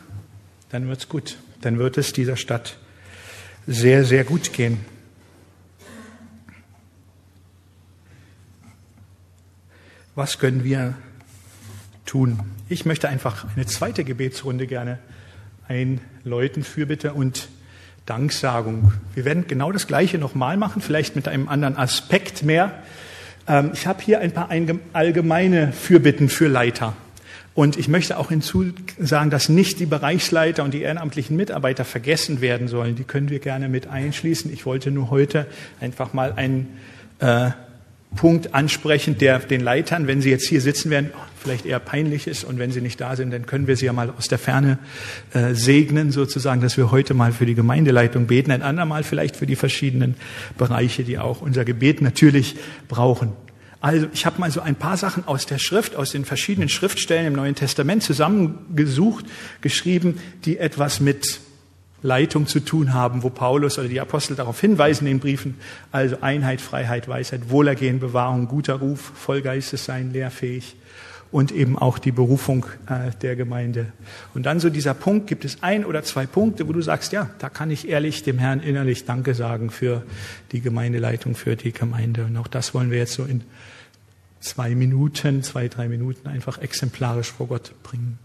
[0.70, 1.38] dann wird's gut.
[1.60, 2.78] Dann wird es dieser Stadt
[3.66, 4.84] sehr, sehr gut gehen.
[10.14, 10.94] Was können wir
[12.06, 12.40] tun?
[12.68, 14.98] Ich möchte einfach eine zweite Gebetsrunde gerne
[15.68, 17.48] einläuten, Fürbitte und
[18.06, 18.92] Danksagung.
[19.14, 22.82] Wir werden genau das Gleiche nochmal machen, vielleicht mit einem anderen Aspekt mehr.
[23.48, 24.50] Ähm, ich habe hier ein paar
[24.92, 26.94] allgemeine Fürbitten für Leiter.
[27.54, 32.68] Und ich möchte auch hinzusagen, dass nicht die Bereichsleiter und die ehrenamtlichen Mitarbeiter vergessen werden
[32.68, 32.96] sollen.
[32.96, 34.52] Die können wir gerne mit einschließen.
[34.52, 35.46] Ich wollte nur heute
[35.80, 36.78] einfach mal einen
[37.18, 37.52] äh,
[38.16, 42.44] Punkt ansprechen, der den Leitern, wenn sie jetzt hier sitzen werden, vielleicht eher peinlich ist.
[42.44, 44.78] Und wenn sie nicht da sind, dann können wir sie ja mal aus der Ferne
[45.32, 49.46] äh, segnen, sozusagen, dass wir heute mal für die Gemeindeleitung beten, ein andermal vielleicht für
[49.46, 50.16] die verschiedenen
[50.58, 52.56] Bereiche, die auch unser Gebet natürlich
[52.88, 53.32] brauchen.
[53.80, 57.26] Also ich habe mal so ein paar Sachen aus der Schrift, aus den verschiedenen Schriftstellen
[57.26, 59.26] im Neuen Testament zusammengesucht,
[59.60, 61.40] geschrieben, die etwas mit
[62.06, 65.56] Leitung zu tun haben, wo Paulus oder die Apostel darauf hinweisen in den Briefen.
[65.92, 70.76] Also Einheit, Freiheit, Weisheit, Wohlergehen, Bewahrung, guter Ruf, Vollgeistes sein, lehrfähig
[71.32, 73.86] und eben auch die Berufung äh, der Gemeinde.
[74.34, 77.28] Und dann so dieser Punkt, gibt es ein oder zwei Punkte, wo du sagst, ja,
[77.38, 80.02] da kann ich ehrlich dem Herrn innerlich Danke sagen für
[80.52, 82.24] die Gemeindeleitung, für die Gemeinde.
[82.24, 83.42] Und auch das wollen wir jetzt so in
[84.40, 88.18] zwei Minuten, zwei, drei Minuten einfach exemplarisch vor Gott bringen.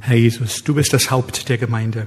[0.00, 2.06] Herr Jesus, du bist das Haupt der Gemeinde.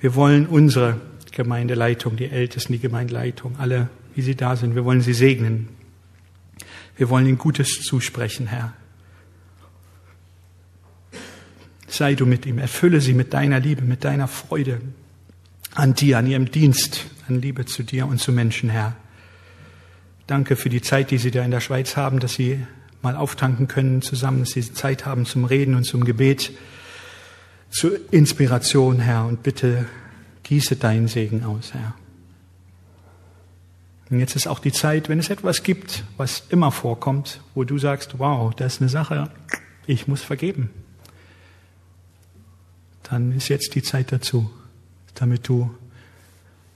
[0.00, 1.00] Wir wollen unsere
[1.32, 5.68] Gemeindeleitung, die Ältesten, die Gemeindeleitung, alle, wie sie da sind, wir wollen sie segnen.
[6.96, 8.74] Wir wollen ihnen Gutes zusprechen, Herr.
[11.88, 14.80] Sei du mit ihm, erfülle sie mit deiner Liebe, mit deiner Freude
[15.74, 18.96] an dir, an ihrem Dienst, an Liebe zu dir und zu Menschen, Herr.
[20.26, 22.64] Danke für die Zeit, die Sie da in der Schweiz haben, dass Sie
[23.02, 26.52] mal auftanken können zusammen, dass Sie Zeit haben zum Reden und zum Gebet,
[27.70, 29.26] zur Inspiration, Herr.
[29.26, 29.86] Und bitte
[30.42, 31.94] gieße deinen Segen aus, Herr.
[34.10, 37.78] Und jetzt ist auch die Zeit, wenn es etwas gibt, was immer vorkommt, wo du
[37.78, 39.30] sagst, wow, das ist eine Sache,
[39.86, 40.70] ich muss vergeben.
[43.04, 44.50] Dann ist jetzt die Zeit dazu,
[45.14, 45.70] damit du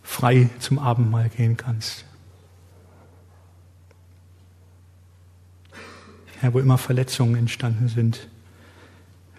[0.03, 2.05] frei zum Abendmahl gehen kannst.
[6.45, 8.29] Herr, wo immer Verletzungen entstanden sind.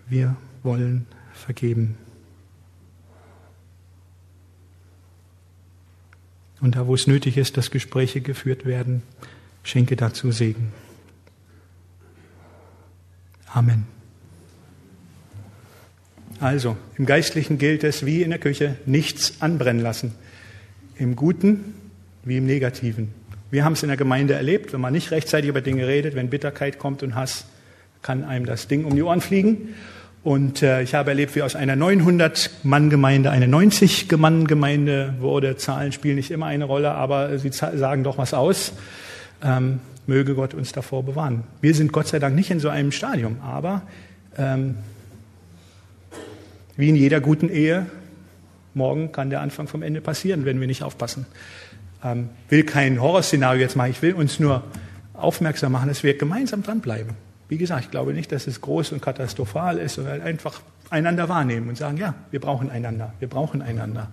[0.09, 1.99] Wir wollen vergeben.
[6.61, 9.03] Und da, wo es nötig ist, dass Gespräche geführt werden,
[9.61, 10.73] schenke dazu Segen.
[13.53, 13.85] Amen.
[16.39, 20.15] Also, im Geistlichen gilt es wie in der Küche, nichts anbrennen lassen.
[20.97, 21.75] Im Guten
[22.23, 23.13] wie im Negativen.
[23.51, 26.29] Wir haben es in der Gemeinde erlebt, wenn man nicht rechtzeitig über Dinge redet, wenn
[26.29, 27.45] Bitterkeit kommt und Hass,
[28.01, 29.75] kann einem das Ding um die Ohren fliegen.
[30.23, 35.57] Und äh, ich habe erlebt, wie aus einer 900-Mann-Gemeinde eine 90-Mann-Gemeinde wurde.
[35.57, 38.73] Zahlen spielen nicht immer eine Rolle, aber sie sagen doch was aus.
[39.43, 41.43] Ähm, möge Gott uns davor bewahren.
[41.61, 43.83] Wir sind Gott sei Dank nicht in so einem Stadium, aber
[44.37, 44.75] ähm,
[46.77, 47.85] wie in jeder guten Ehe,
[48.73, 51.27] morgen kann der Anfang vom Ende passieren, wenn wir nicht aufpassen
[52.05, 54.63] ähm, will kein Horrorszenario jetzt machen, ich will uns nur
[55.13, 57.15] aufmerksam machen, dass wir gemeinsam dranbleiben.
[57.49, 61.69] Wie gesagt, ich glaube nicht, dass es groß und katastrophal ist, sondern einfach einander wahrnehmen
[61.69, 64.11] und sagen, ja, wir brauchen einander, wir brauchen einander.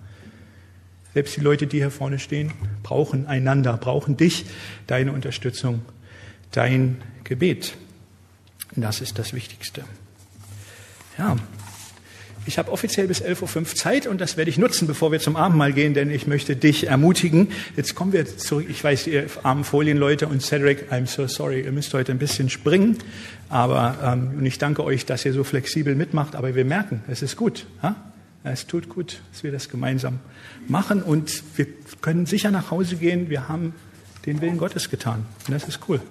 [1.13, 2.51] Selbst die Leute, die hier vorne stehen,
[2.81, 4.45] brauchen einander, brauchen dich,
[4.87, 5.83] deine Unterstützung,
[6.51, 7.75] dein Gebet.
[8.75, 9.83] Das ist das Wichtigste.
[11.17, 11.35] Ja,
[12.45, 15.35] ich habe offiziell bis 11.05 Uhr Zeit und das werde ich nutzen, bevor wir zum
[15.35, 17.49] Abendmahl gehen, denn ich möchte dich ermutigen.
[17.75, 18.65] Jetzt kommen wir zurück.
[18.69, 22.49] Ich weiß, ihr armen Folienleute und Cedric, I'm so sorry, ihr müsst heute ein bisschen
[22.49, 22.97] springen.
[23.49, 26.35] Aber ähm, und ich danke euch, dass ihr so flexibel mitmacht.
[26.35, 27.65] Aber wir merken, es ist gut.
[27.81, 27.95] Ha?
[28.43, 30.19] Es tut gut, dass wir das gemeinsam
[30.67, 31.65] machen und wir
[32.01, 33.29] können sicher nach Hause gehen.
[33.29, 33.73] Wir haben
[34.25, 35.25] den Willen Gottes getan.
[35.47, 36.01] Und das ist cool.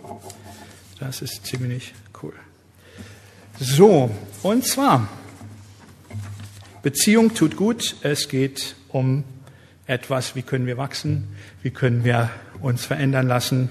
[0.99, 1.93] Das ist ziemlich
[2.23, 2.33] cool.
[3.61, 4.11] So,
[4.43, 5.09] und zwar
[6.83, 7.95] Beziehung tut gut.
[8.03, 9.23] Es geht um
[9.87, 11.29] etwas, wie können wir wachsen,
[11.63, 12.29] wie können wir
[12.61, 13.71] uns verändern lassen.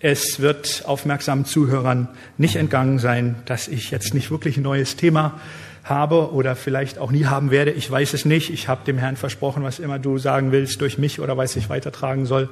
[0.00, 5.40] Es wird aufmerksamen Zuhörern nicht entgangen sein, dass ich jetzt nicht wirklich ein neues Thema
[5.82, 7.70] habe oder vielleicht auch nie haben werde.
[7.70, 8.50] Ich weiß es nicht.
[8.50, 11.70] Ich habe dem Herrn versprochen, was immer du sagen willst durch mich oder was ich
[11.70, 12.50] weitertragen soll.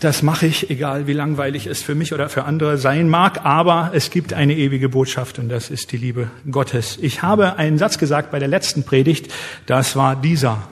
[0.00, 3.90] Das mache ich, egal wie langweilig es für mich oder für andere sein mag, aber
[3.94, 6.98] es gibt eine ewige Botschaft und das ist die Liebe Gottes.
[7.02, 9.34] Ich habe einen Satz gesagt bei der letzten Predigt,
[9.66, 10.62] das war dieser.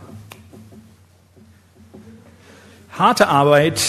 [2.93, 3.83] Harte Arbeit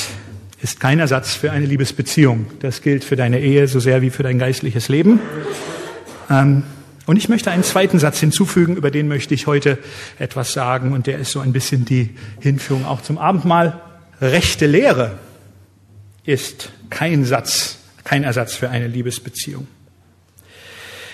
[0.59, 2.47] ist kein Ersatz für eine Liebesbeziehung.
[2.61, 5.19] Das gilt für deine Ehe so sehr wie für dein geistliches Leben.
[6.31, 6.63] Ähm,
[7.05, 9.77] und ich möchte einen zweiten Satz hinzufügen, über den möchte ich heute
[10.17, 13.79] etwas sagen und der ist so ein bisschen die Hinführung auch zum Abendmahl.
[14.19, 15.19] Rechte Lehre
[16.27, 19.67] ist kein Satz, kein Ersatz für eine Liebesbeziehung.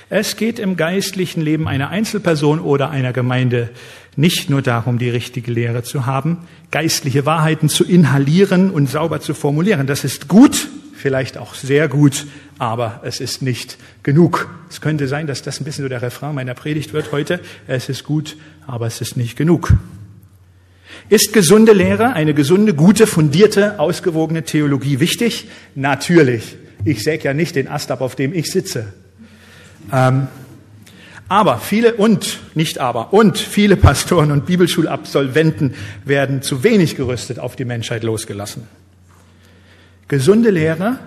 [0.09, 3.69] Es geht im geistlichen Leben einer Einzelperson oder einer Gemeinde
[4.15, 6.39] nicht nur darum, die richtige Lehre zu haben,
[6.71, 9.87] geistliche Wahrheiten zu inhalieren und sauber zu formulieren.
[9.87, 12.27] Das ist gut, vielleicht auch sehr gut,
[12.59, 14.49] aber es ist nicht genug.
[14.69, 17.39] Es könnte sein, dass das ein bisschen so der Refrain meiner Predigt wird heute.
[17.67, 18.35] Es ist gut,
[18.67, 19.73] aber es ist nicht genug.
[21.13, 25.47] Ist gesunde Lehre, eine gesunde, gute, fundierte, ausgewogene Theologie wichtig?
[25.75, 26.57] Natürlich.
[26.85, 28.93] Ich säge ja nicht den Ast ab, auf dem ich sitze.
[29.91, 30.25] Ähm,
[31.29, 37.55] aber viele und, nicht aber, und viele Pastoren und Bibelschulabsolventen werden zu wenig gerüstet auf
[37.55, 38.67] die Menschheit losgelassen.
[40.07, 40.97] Gesunde Lehre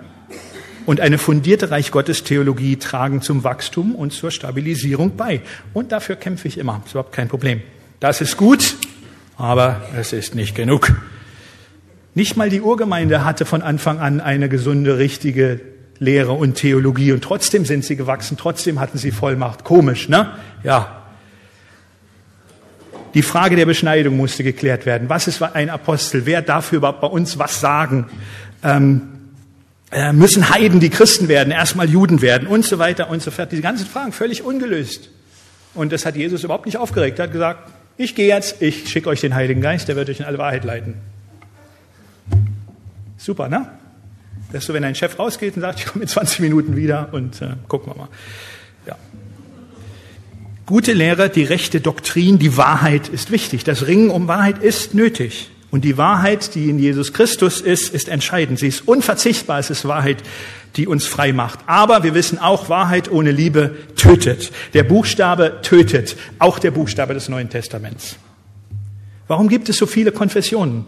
[0.85, 5.41] und eine fundierte Reich Gottes Theologie tragen zum Wachstum und zur Stabilisierung bei.
[5.73, 6.75] Und dafür kämpfe ich immer.
[6.77, 7.59] Das ist überhaupt kein Problem.
[7.99, 8.77] Das ist gut
[9.37, 10.91] aber es ist nicht genug.
[12.15, 15.61] Nicht mal die Urgemeinde hatte von Anfang an eine gesunde, richtige
[15.99, 19.63] Lehre und Theologie und trotzdem sind sie gewachsen, trotzdem hatten sie Vollmacht.
[19.63, 20.31] Komisch, ne?
[20.63, 21.03] Ja.
[23.13, 25.09] Die Frage der Beschneidung musste geklärt werden.
[25.09, 26.25] Was ist ein Apostel?
[26.25, 28.07] Wer darf überhaupt bei uns was sagen?
[28.63, 29.01] Ähm,
[29.91, 33.51] äh, müssen Heiden die Christen werden, erstmal Juden werden und so weiter und so fort.
[33.51, 35.09] Diese ganzen Fragen völlig ungelöst.
[35.73, 37.19] Und das hat Jesus überhaupt nicht aufgeregt.
[37.19, 40.19] Er hat gesagt, ich gehe jetzt, ich schicke euch den Heiligen Geist, der wird euch
[40.19, 40.95] in alle Wahrheit leiten.
[43.17, 43.67] Super, ne?
[44.51, 47.09] Das ist so, wenn ein Chef rausgeht und sagt, ich komme in 20 Minuten wieder
[47.11, 48.07] und äh, gucken wir mal.
[48.85, 48.95] Ja.
[50.65, 53.63] Gute Lehre, die rechte Doktrin, die Wahrheit ist wichtig.
[53.63, 55.49] Das Ringen um Wahrheit ist nötig.
[55.69, 58.59] Und die Wahrheit, die in Jesus Christus ist, ist entscheidend.
[58.59, 59.59] Sie ist unverzichtbar.
[59.59, 60.23] Es ist Wahrheit,
[60.77, 61.59] die uns frei macht.
[61.65, 64.51] Aber wir wissen auch, Wahrheit ohne Liebe tötet.
[64.73, 66.15] Der Buchstabe tötet.
[66.39, 68.17] Auch der Buchstabe des Neuen Testaments.
[69.27, 70.85] Warum gibt es so viele Konfessionen?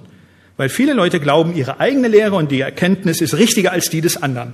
[0.56, 4.22] Weil viele Leute glauben, ihre eigene Lehre und die Erkenntnis ist richtiger als die des
[4.22, 4.54] anderen.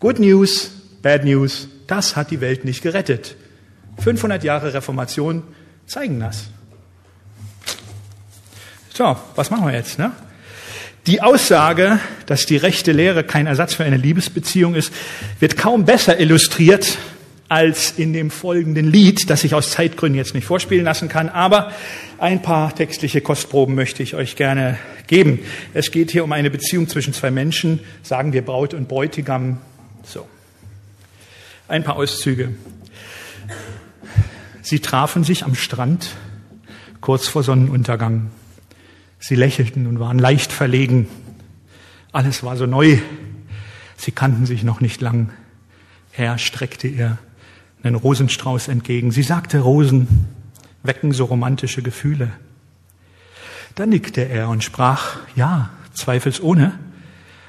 [0.00, 0.70] Good News,
[1.02, 3.36] Bad News, das hat die Welt nicht gerettet.
[3.98, 5.42] 500 Jahre Reformation
[5.86, 6.48] zeigen das.
[8.92, 9.98] So, was machen wir jetzt?
[9.98, 10.12] Ne?
[11.06, 14.92] Die Aussage, dass die rechte Lehre kein Ersatz für eine Liebesbeziehung ist,
[15.38, 16.98] wird kaum besser illustriert
[17.48, 21.70] als in dem folgenden Lied, das ich aus Zeitgründen jetzt nicht vorspielen lassen kann, aber
[22.18, 25.38] ein paar textliche Kostproben möchte ich euch gerne geben.
[25.74, 29.58] Es geht hier um eine Beziehung zwischen zwei Menschen, sagen wir Braut und Bräutigam.
[30.02, 30.26] So.
[31.68, 32.50] Ein paar Auszüge.
[34.60, 36.16] Sie trafen sich am Strand
[37.00, 38.30] kurz vor Sonnenuntergang.
[39.18, 41.08] Sie lächelten und waren leicht verlegen.
[42.12, 42.98] Alles war so neu.
[43.96, 45.30] Sie kannten sich noch nicht lang.
[46.12, 47.18] Er streckte ihr
[47.82, 49.10] einen Rosenstrauß entgegen.
[49.10, 50.26] Sie sagte, Rosen
[50.82, 52.30] wecken so romantische Gefühle.
[53.74, 56.78] Da nickte er und sprach, ja, zweifelsohne.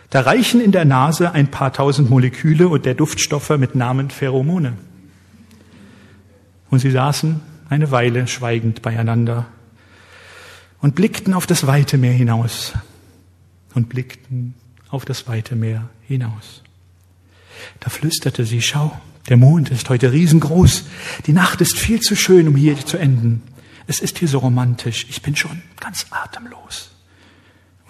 [0.10, 4.74] Da reichen in der Nase ein paar tausend Moleküle und der Duftstoffe mit Namen Pheromone.
[6.70, 9.46] Und sie saßen eine Weile schweigend beieinander
[10.82, 12.74] und blickten auf das weite Meer hinaus
[13.74, 14.54] und blickten
[14.90, 16.62] auf das weite Meer hinaus.
[17.80, 20.86] Da flüsterte sie, schau, der Mond ist heute riesengroß.
[21.26, 23.42] Die Nacht ist viel zu schön, um hier zu enden.
[23.88, 25.06] Es ist hier so romantisch.
[25.10, 26.92] Ich bin schon ganz atemlos.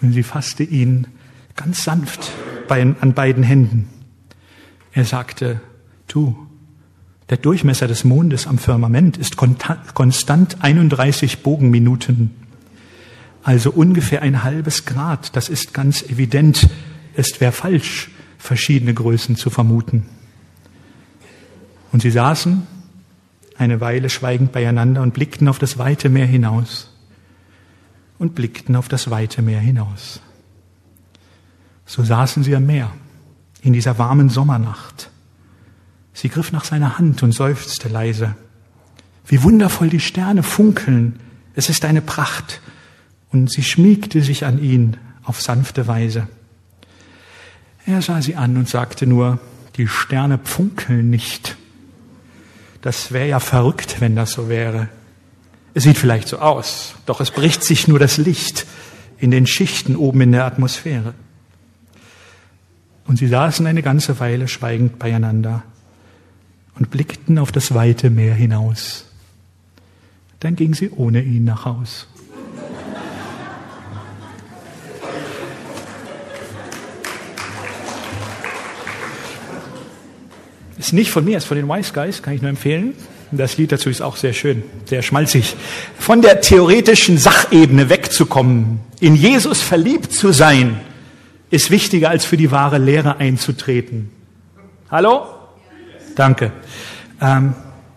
[0.00, 1.06] Und sie fasste ihn
[1.56, 2.32] ganz sanft
[2.68, 3.88] an beiden Händen.
[4.92, 5.60] Er sagte,
[6.06, 6.46] du,
[7.30, 12.47] der Durchmesser des Mondes am Firmament ist konstant 31 Bogenminuten.
[13.42, 15.34] Also ungefähr ein halbes Grad.
[15.36, 16.68] Das ist ganz evident.
[17.14, 20.06] Es wäre falsch, verschiedene Größen zu vermuten.
[21.92, 22.66] Und sie saßen
[23.56, 26.94] eine Weile schweigend beieinander und blickten auf das weite Meer hinaus.
[28.18, 30.20] Und blickten auf das weite Meer hinaus.
[31.86, 32.90] So saßen sie am Meer
[33.62, 35.10] in dieser warmen Sommernacht.
[36.12, 38.34] Sie griff nach seiner Hand und seufzte leise.
[39.26, 41.20] Wie wundervoll die Sterne funkeln.
[41.54, 42.60] Es ist eine Pracht.
[43.30, 46.28] Und sie schmiegte sich an ihn auf sanfte Weise.
[47.86, 49.38] Er sah sie an und sagte nur,
[49.76, 51.56] die Sterne funkeln nicht.
[52.82, 54.88] Das wäre ja verrückt, wenn das so wäre.
[55.74, 58.66] Es sieht vielleicht so aus, doch es bricht sich nur das Licht
[59.18, 61.14] in den Schichten oben in der Atmosphäre.
[63.06, 65.62] Und sie saßen eine ganze Weile schweigend beieinander
[66.78, 69.06] und blickten auf das weite Meer hinaus.
[70.40, 72.06] Dann ging sie ohne ihn nach Haus.
[80.78, 82.94] Ist nicht von mir, ist von den Wise Guys, kann ich nur empfehlen.
[83.30, 85.54] Das Lied dazu ist auch sehr schön, sehr schmalzig.
[85.98, 90.80] Von der theoretischen Sachebene wegzukommen, in Jesus verliebt zu sein,
[91.50, 94.10] ist wichtiger als für die wahre Lehre einzutreten.
[94.90, 95.26] Hallo?
[96.14, 96.52] Danke.
[97.20, 97.54] Ähm,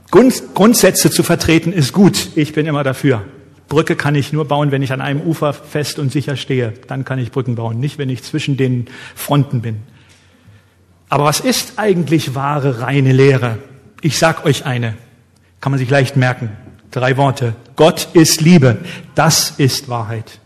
[0.09, 2.29] Grund, Grundsätze zu vertreten ist gut.
[2.35, 3.23] Ich bin immer dafür.
[3.69, 6.73] Brücke kann ich nur bauen, wenn ich an einem Ufer fest und sicher stehe.
[6.87, 9.77] Dann kann ich Brücken bauen, nicht wenn ich zwischen den Fronten bin.
[11.11, 13.57] Aber was ist eigentlich wahre, reine Lehre?
[13.99, 14.93] Ich sag euch eine.
[15.59, 16.51] Kann man sich leicht merken.
[16.89, 17.53] Drei Worte.
[17.75, 18.77] Gott ist Liebe.
[19.13, 20.39] Das ist Wahrheit.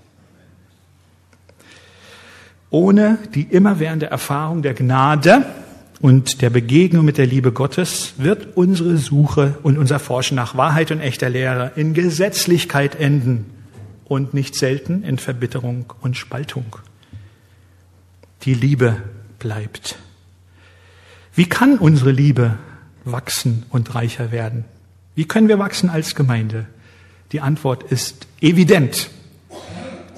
[2.72, 5.45] Ohne die immerwährende Erfahrung der Gnade
[6.01, 10.89] und der Begegnung mit der Liebe Gottes wird unsere Suche und unser Forschen nach Wahrheit
[10.89, 13.45] und echter Lehre in Gesetzlichkeit enden
[14.05, 16.76] und nicht selten in Verbitterung und Spaltung.
[18.41, 18.97] Die Liebe
[19.38, 19.99] bleibt.
[21.36, 22.57] Wie kann unsere Liebe
[23.03, 24.63] wachsen und reicher werden?
[25.15, 26.65] Wie können wir wachsen als Gemeinde?
[27.33, 29.09] Die Antwort ist evident.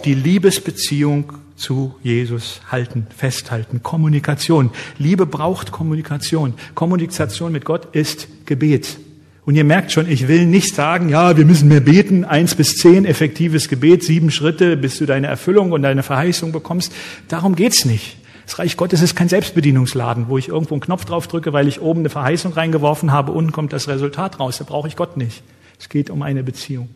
[0.05, 4.69] Die Liebesbeziehung zu Jesus halten, festhalten, Kommunikation.
[4.99, 6.53] Liebe braucht Kommunikation.
[6.75, 8.99] Kommunikation mit Gott ist Gebet.
[9.43, 12.75] Und ihr merkt schon, ich will nicht sagen, ja, wir müssen mehr beten, eins bis
[12.75, 16.93] zehn, effektives Gebet, sieben Schritte, bis du deine Erfüllung und deine Verheißung bekommst.
[17.27, 18.17] Darum geht's nicht
[18.47, 21.81] Das Reich Gottes ist kein Selbstbedienungsladen, wo ich irgendwo einen Knopf drauf drücke, weil ich
[21.81, 24.57] oben eine Verheißung reingeworfen habe, unten kommt das Resultat raus.
[24.57, 25.43] Da brauche ich Gott nicht.
[25.77, 26.87] Es geht um eine Beziehung.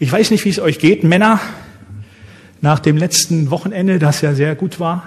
[0.00, 1.38] Ich weiß nicht, wie es euch geht, Männer,
[2.60, 5.04] nach dem letzten Wochenende, das ja sehr gut war.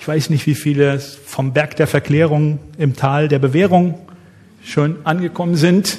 [0.00, 4.00] Ich weiß nicht, wie viele vom Berg der Verklärung im Tal der Bewährung
[4.64, 5.98] schon angekommen sind.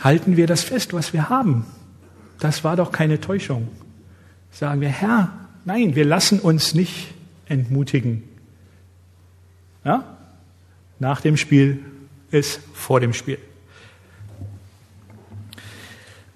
[0.00, 1.66] Halten wir das fest, was wir haben.
[2.40, 3.68] Das war doch keine Täuschung.
[4.52, 5.32] Sagen wir, Herr,
[5.64, 7.14] nein, wir lassen uns nicht
[7.46, 8.22] entmutigen.
[9.84, 10.16] Ja?
[10.98, 11.80] Nach dem Spiel
[12.30, 13.38] ist vor dem Spiel.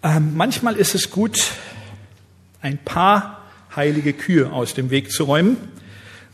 [0.03, 1.53] Ähm, manchmal ist es gut,
[2.63, 3.43] ein paar
[3.75, 5.57] heilige Kühe aus dem Weg zu räumen.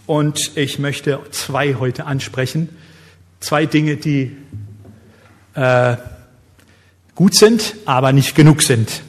[0.07, 2.69] Und ich möchte zwei heute ansprechen.
[3.41, 4.37] Zwei Dinge, die
[5.55, 5.97] äh,
[7.15, 9.03] gut sind, aber nicht genug sind.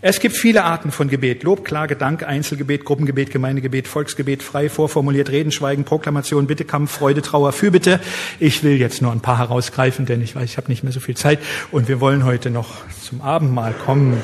[0.00, 1.42] Es gibt viele Arten von Gebet.
[1.42, 7.20] Lob, Klage, Dank, Einzelgebet, Gruppengebet, Gemeindegebet, Volksgebet, frei vorformuliert, Reden, Schweigen, Proklamation, Bitte, Kampf, Freude,
[7.20, 7.98] Trauer, Fürbitte.
[8.38, 11.00] Ich will jetzt nur ein paar herausgreifen, denn ich weiß, ich habe nicht mehr so
[11.00, 11.40] viel Zeit
[11.72, 14.22] und wir wollen heute noch zum Abendmahl kommen.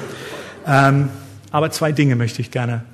[0.65, 1.09] Ähm,
[1.51, 2.85] aber zwei Dinge möchte ich gerne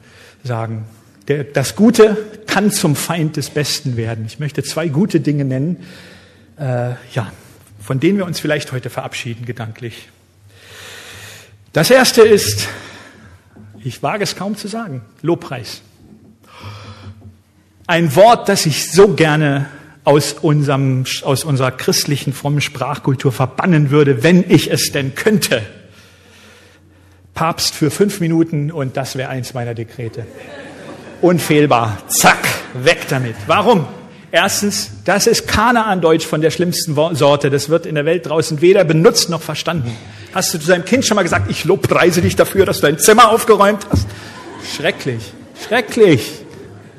[0.42, 0.86] sagen.
[1.28, 2.16] Der, das Gute
[2.46, 4.24] kann zum Feind des Besten werden.
[4.24, 5.76] Ich möchte zwei gute Dinge nennen,
[6.58, 7.30] äh, ja,
[7.78, 10.08] von denen wir uns vielleicht heute verabschieden, gedanklich.
[11.72, 12.68] Das erste ist,
[13.84, 15.82] ich wage es kaum zu sagen, Lobpreis.
[17.86, 19.68] Ein Wort, das ich so gerne
[20.04, 25.62] aus, unserem, aus unserer christlichen frommen Sprachkultur verbannen würde, wenn ich es denn könnte.
[27.34, 30.26] Papst für fünf Minuten und das wäre eins meiner Dekrete.
[31.20, 31.98] Unfehlbar.
[32.08, 33.36] Zack, weg damit.
[33.46, 33.86] Warum?
[34.32, 37.50] Erstens, das ist Kanaan-Deutsch von der schlimmsten Sorte.
[37.50, 39.96] Das wird in der Welt draußen weder benutzt noch verstanden.
[40.32, 42.98] Hast du zu deinem Kind schon mal gesagt, ich lobpreise dich dafür, dass du dein
[42.98, 44.06] Zimmer aufgeräumt hast?
[44.76, 45.32] Schrecklich,
[45.66, 46.32] schrecklich.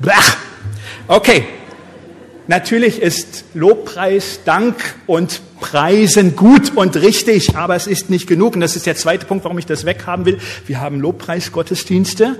[0.00, 0.36] Blach.
[1.08, 1.44] Okay.
[2.48, 4.76] Natürlich ist Lobpreis, Dank
[5.06, 8.54] und Preisen gut und richtig, aber es ist nicht genug.
[8.54, 10.38] Und das ist der zweite Punkt, warum ich das weghaben will.
[10.66, 12.36] Wir haben Lobpreisgottesdienste.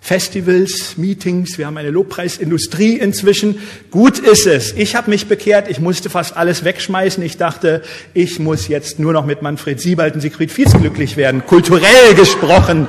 [0.00, 3.58] Festivals, Meetings, wir haben eine Lobpreisindustrie inzwischen.
[3.90, 4.72] Gut ist es.
[4.72, 7.22] Ich habe mich bekehrt, ich musste fast alles wegschmeißen.
[7.24, 7.82] Ich dachte,
[8.14, 12.86] ich muss jetzt nur noch mit Manfred Siebald und Siegfried Fietz glücklich werden, kulturell gesprochen.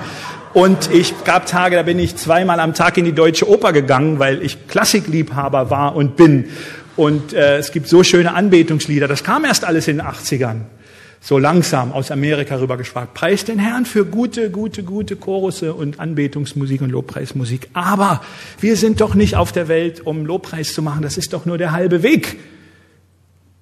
[0.53, 4.19] Und ich gab Tage, da bin ich zweimal am Tag in die Deutsche Oper gegangen,
[4.19, 6.49] weil ich Klassikliebhaber war und bin.
[6.95, 9.07] Und äh, es gibt so schöne Anbetungslieder.
[9.07, 10.61] Das kam erst alles in den 80ern
[11.19, 13.13] so langsam aus Amerika rübergeschwagt.
[13.13, 17.69] Preis den Herrn für gute, gute, gute Chorusse und Anbetungsmusik und Lobpreismusik.
[17.73, 18.21] Aber
[18.59, 21.01] wir sind doch nicht auf der Welt, um Lobpreis zu machen.
[21.01, 22.37] Das ist doch nur der halbe Weg.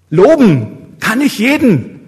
[0.10, 2.00] Loben kann ich jeden.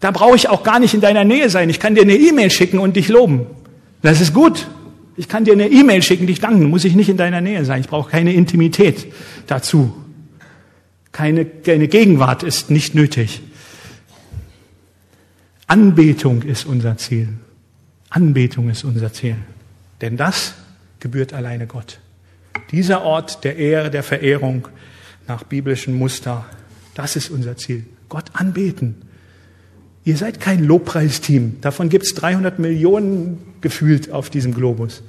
[0.00, 1.70] Da brauche ich auch gar nicht in deiner Nähe sein.
[1.70, 3.46] Ich kann dir eine E-Mail schicken und dich loben.
[4.02, 4.66] Das ist gut.
[5.16, 6.68] Ich kann dir eine E-Mail schicken, dich danken.
[6.68, 7.80] Muss ich nicht in deiner Nähe sein.
[7.80, 9.06] Ich brauche keine Intimität
[9.46, 9.94] dazu.
[11.12, 13.40] Keine, keine Gegenwart ist nicht nötig.
[15.66, 17.28] Anbetung ist unser Ziel.
[18.10, 19.36] Anbetung ist unser Ziel.
[20.00, 20.54] Denn das
[21.00, 21.98] gebührt alleine Gott.
[22.70, 24.68] Dieser Ort der Ehre, der Verehrung
[25.26, 26.44] nach biblischem Muster,
[26.94, 27.84] das ist unser Ziel.
[28.08, 29.02] Gott anbeten.
[30.04, 31.60] Ihr seid kein Lobpreisteam.
[31.60, 35.02] Davon gibt es 300 Millionen gefühlt auf diesem Globus.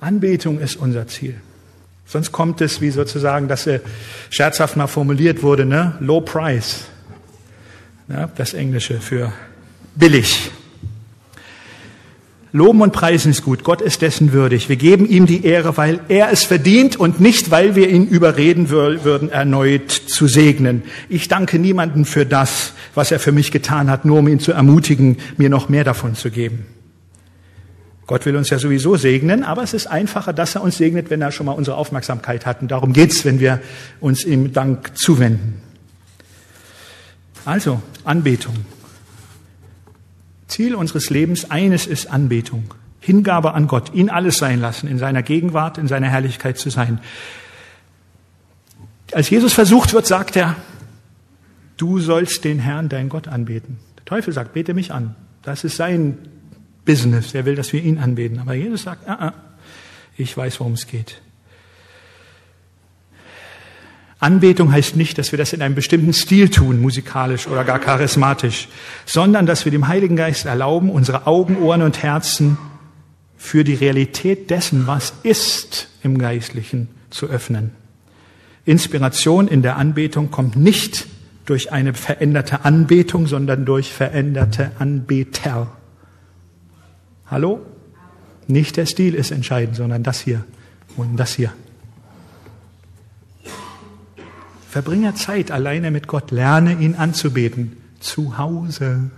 [0.00, 1.36] Anbetung ist unser Ziel.
[2.06, 3.80] Sonst kommt es, wie sozusagen das äh,
[4.30, 5.94] scherzhaft mal formuliert wurde, ne?
[6.00, 6.86] Low Price.
[8.08, 9.32] Ja, das Englische für
[10.00, 10.50] billig.
[12.52, 13.62] Loben und preisen ist gut.
[13.62, 14.68] Gott ist dessen würdig.
[14.68, 18.70] Wir geben ihm die Ehre, weil er es verdient und nicht, weil wir ihn überreden
[18.70, 20.82] würden, erneut zu segnen.
[21.08, 24.50] Ich danke niemandem für das, was er für mich getan hat, nur um ihn zu
[24.50, 26.66] ermutigen, mir noch mehr davon zu geben.
[28.08, 31.22] Gott will uns ja sowieso segnen, aber es ist einfacher, dass er uns segnet, wenn
[31.22, 32.62] er schon mal unsere Aufmerksamkeit hat.
[32.62, 33.60] Und darum geht's, wenn wir
[34.00, 35.62] uns ihm Dank zuwenden.
[37.44, 38.56] Also, Anbetung.
[40.50, 45.22] Ziel unseres Lebens eines ist Anbetung, Hingabe an Gott, ihn alles sein lassen, in seiner
[45.22, 47.00] Gegenwart, in seiner Herrlichkeit zu sein.
[49.12, 50.56] Als Jesus versucht wird, sagt er,
[51.76, 53.78] du sollst den Herrn, dein Gott, anbeten.
[53.96, 55.16] Der Teufel sagt, bete mich an.
[55.42, 56.18] Das ist sein
[56.84, 57.34] Business.
[57.34, 58.38] Er will, dass wir ihn anbeten.
[58.38, 59.34] Aber Jesus sagt, ah, ah,
[60.16, 61.22] ich weiß, worum es geht.
[64.20, 68.68] Anbetung heißt nicht, dass wir das in einem bestimmten Stil tun, musikalisch oder gar charismatisch,
[69.06, 72.58] sondern dass wir dem Heiligen Geist erlauben, unsere Augen, Ohren und Herzen
[73.38, 77.72] für die Realität dessen, was ist, im Geistlichen zu öffnen.
[78.66, 81.06] Inspiration in der Anbetung kommt nicht
[81.46, 85.72] durch eine veränderte Anbetung, sondern durch veränderte Anbeter.
[87.26, 87.60] Hallo?
[88.46, 90.44] Nicht der Stil ist entscheidend, sondern das hier
[90.96, 91.52] und das hier.
[94.70, 97.76] Verbringe Zeit alleine mit Gott, lerne ihn anzubeten.
[97.98, 99.10] Zu Hause.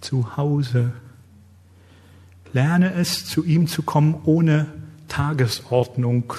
[0.00, 0.92] Zu Hause.
[2.54, 4.68] Lerne es, zu ihm zu kommen ohne
[5.08, 6.32] Tagesordnung.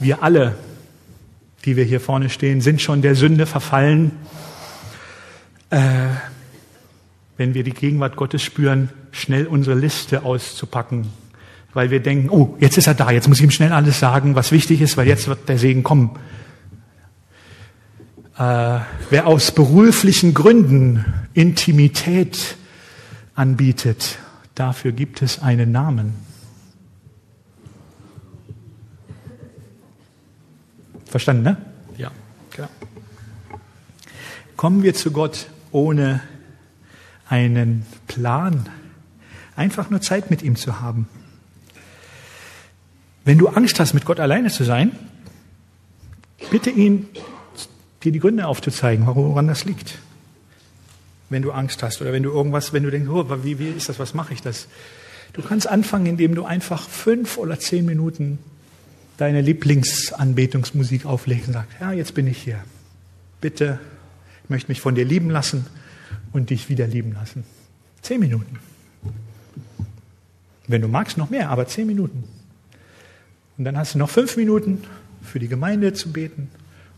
[0.00, 0.56] Wir alle,
[1.66, 4.10] die wir hier vorne stehen, sind schon der Sünde verfallen.
[5.70, 6.08] Äh,
[7.36, 11.06] wenn wir die Gegenwart Gottes spüren, schnell unsere Liste auszupacken,
[11.74, 14.34] weil wir denken, oh, jetzt ist er da, jetzt muss ich ihm schnell alles sagen,
[14.34, 16.10] was wichtig ist, weil jetzt wird der Segen kommen.
[18.36, 21.04] Äh, wer aus beruflichen Gründen
[21.34, 22.56] Intimität
[23.34, 24.18] anbietet,
[24.54, 26.14] dafür gibt es einen Namen.
[31.06, 31.56] Verstanden, ne?
[31.98, 32.10] Ja,
[32.50, 32.70] klar.
[34.56, 36.22] Kommen wir zu Gott ohne
[37.28, 38.68] einen Plan,
[39.56, 41.08] einfach nur Zeit mit ihm zu haben.
[43.24, 44.92] Wenn du Angst hast, mit Gott alleine zu sein,
[46.50, 47.08] bitte ihn,
[48.02, 49.98] dir die Gründe aufzuzeigen, woran das liegt.
[51.30, 53.88] Wenn du Angst hast oder wenn du irgendwas, wenn du denkst, oh, wie, wie ist
[53.88, 54.66] das, was mache ich das?
[55.32, 58.38] Du kannst anfangen, indem du einfach fünf oder zehn Minuten
[59.16, 62.62] deine Lieblingsanbetungsmusik auflegst und sagst, ja, jetzt bin ich hier.
[63.40, 63.78] Bitte,
[64.44, 65.66] ich möchte mich von dir lieben lassen
[66.32, 67.44] und dich wieder lieben lassen.
[68.02, 68.58] Zehn Minuten.
[70.66, 72.24] Wenn du magst, noch mehr, aber zehn Minuten.
[73.58, 74.84] Und dann hast du noch fünf Minuten
[75.22, 76.50] für die Gemeinde zu beten.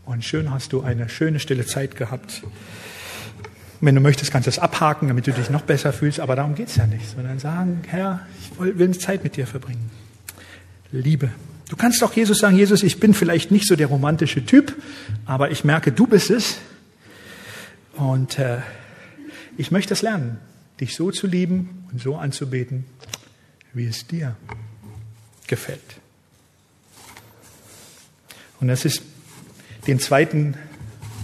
[0.05, 2.43] Und schön hast du eine schöne, stille Zeit gehabt.
[3.81, 6.21] Wenn du möchtest, kannst du es abhaken, damit du dich noch besser fühlst.
[6.21, 7.09] Aber darum geht es ja nicht.
[7.09, 9.91] Sondern sagen, Herr, ich will Zeit mit dir verbringen.
[10.93, 11.31] Liebe.
[11.69, 14.77] Du kannst auch Jesus sagen, Jesus, ich bin vielleicht nicht so der romantische Typ,
[15.25, 16.59] aber ich merke, du bist es.
[17.97, 18.59] Und äh,
[19.57, 20.39] ich möchte es lernen,
[20.81, 22.85] dich so zu lieben und so anzubeten,
[23.73, 24.37] wie es dir
[25.47, 26.04] gefällt.
[28.61, 29.03] Und das ist
[29.87, 30.57] den zweiten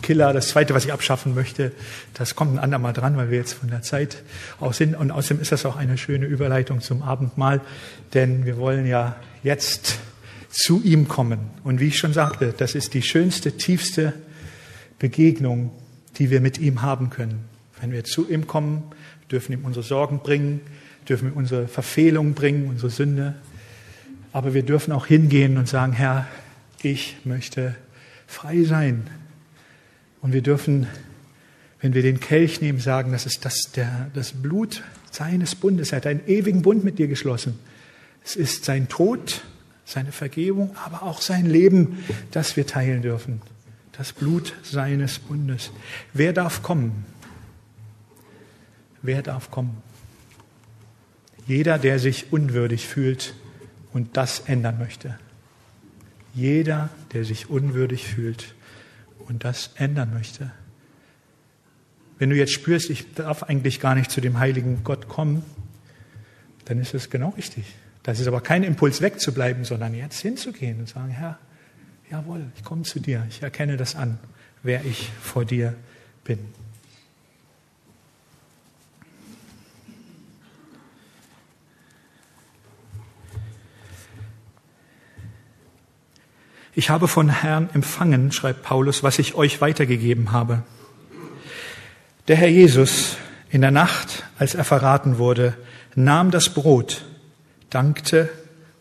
[0.02, 1.72] Killer, das zweite, was ich abschaffen möchte,
[2.14, 4.22] das kommt ein andermal dran, weil wir jetzt von der Zeit
[4.58, 4.94] aus sind.
[4.94, 7.60] Und außerdem ist das auch eine schöne Überleitung zum Abendmahl,
[8.14, 9.98] denn wir wollen ja jetzt
[10.48, 11.38] zu ihm kommen.
[11.64, 14.12] Und wie ich schon sagte, das ist die schönste, tiefste
[14.98, 15.70] Begegnung,
[16.18, 17.44] die wir mit ihm haben können.
[17.80, 18.82] Wenn wir zu ihm kommen,
[19.30, 20.60] dürfen ihm unsere Sorgen bringen,
[21.08, 23.34] dürfen ihm unsere Verfehlungen bringen, unsere Sünde.
[24.32, 26.26] Aber wir dürfen auch hingehen und sagen, Herr,
[26.84, 27.76] ich möchte
[28.26, 29.08] frei sein.
[30.20, 30.86] Und wir dürfen,
[31.80, 35.92] wenn wir den Kelch nehmen, sagen, das ist das, der, das Blut seines Bundes.
[35.92, 37.58] Er hat einen ewigen Bund mit dir geschlossen.
[38.24, 39.42] Es ist sein Tod,
[39.84, 43.40] seine Vergebung, aber auch sein Leben, das wir teilen dürfen.
[43.92, 45.72] Das Blut seines Bundes.
[46.12, 47.04] Wer darf kommen?
[49.02, 49.82] Wer darf kommen?
[51.46, 53.34] Jeder, der sich unwürdig fühlt
[53.92, 55.18] und das ändern möchte.
[56.34, 58.54] Jeder, der sich unwürdig fühlt
[59.26, 60.50] und das ändern möchte.
[62.18, 65.42] Wenn du jetzt spürst, ich darf eigentlich gar nicht zu dem heiligen Gott kommen,
[66.66, 67.64] dann ist es genau richtig.
[68.02, 71.38] Das ist aber kein Impuls wegzubleiben, sondern jetzt hinzugehen und sagen, Herr,
[72.10, 74.18] jawohl, ich komme zu dir, ich erkenne das an,
[74.62, 75.74] wer ich vor dir
[76.24, 76.38] bin.
[86.80, 90.62] Ich habe von Herrn empfangen, schreibt Paulus, was ich euch weitergegeben habe.
[92.26, 93.18] Der Herr Jesus
[93.50, 95.54] in der Nacht, als er verraten wurde,
[95.94, 97.04] nahm das Brot,
[97.68, 98.30] dankte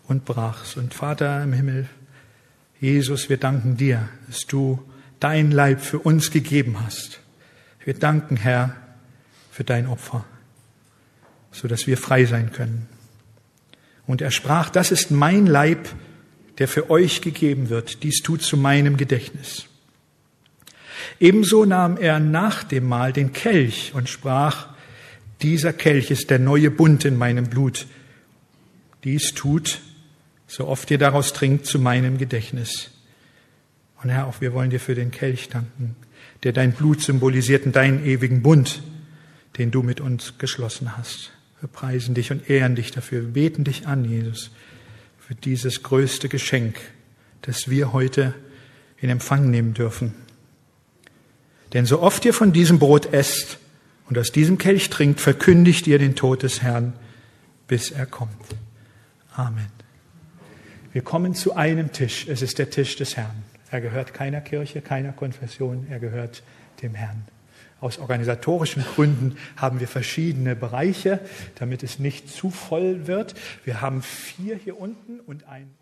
[0.07, 0.77] und brach's.
[0.77, 1.89] Und Vater im Himmel,
[2.79, 4.81] Jesus, wir danken dir, dass du
[5.19, 7.19] dein Leib für uns gegeben hast.
[7.83, 8.77] Wir danken, Herr,
[9.51, 10.23] für dein Opfer,
[11.51, 12.87] so dass wir frei sein können.
[14.07, 15.89] Und er sprach, das ist mein Leib,
[16.59, 18.03] der für euch gegeben wird.
[18.03, 19.65] Dies tut zu meinem Gedächtnis.
[21.19, 24.67] Ebenso nahm er nach dem Mahl den Kelch und sprach,
[25.41, 27.87] dieser Kelch ist der neue Bund in meinem Blut.
[29.05, 29.79] Dies tut,
[30.47, 32.91] so oft ihr daraus trinkt, zu meinem Gedächtnis.
[34.03, 35.95] Und Herr, auch wir wollen dir für den Kelch danken,
[36.43, 38.81] der dein Blut symbolisiert und deinen ewigen Bund,
[39.57, 41.31] den du mit uns geschlossen hast.
[41.61, 43.21] Wir preisen dich und ehren dich dafür.
[43.21, 44.51] Wir beten dich an, Jesus
[45.29, 46.79] für dieses größte Geschenk,
[47.43, 48.33] das wir heute
[48.97, 50.15] in Empfang nehmen dürfen.
[51.71, 53.59] Denn so oft ihr von diesem Brot esst
[54.09, 56.93] und aus diesem Kelch trinkt, verkündigt ihr den Tod des Herrn,
[57.67, 58.31] bis er kommt.
[59.35, 59.67] Amen.
[60.93, 62.27] Wir kommen zu einem Tisch.
[62.27, 63.43] Es ist der Tisch des Herrn.
[63.69, 65.85] Er gehört keiner Kirche, keiner Konfession.
[65.91, 66.41] Er gehört
[66.81, 67.27] dem Herrn.
[67.81, 71.19] Aus organisatorischen Gründen haben wir verschiedene Bereiche,
[71.55, 73.35] damit es nicht zu voll wird.
[73.63, 75.78] Wir haben vier hier unten und oben.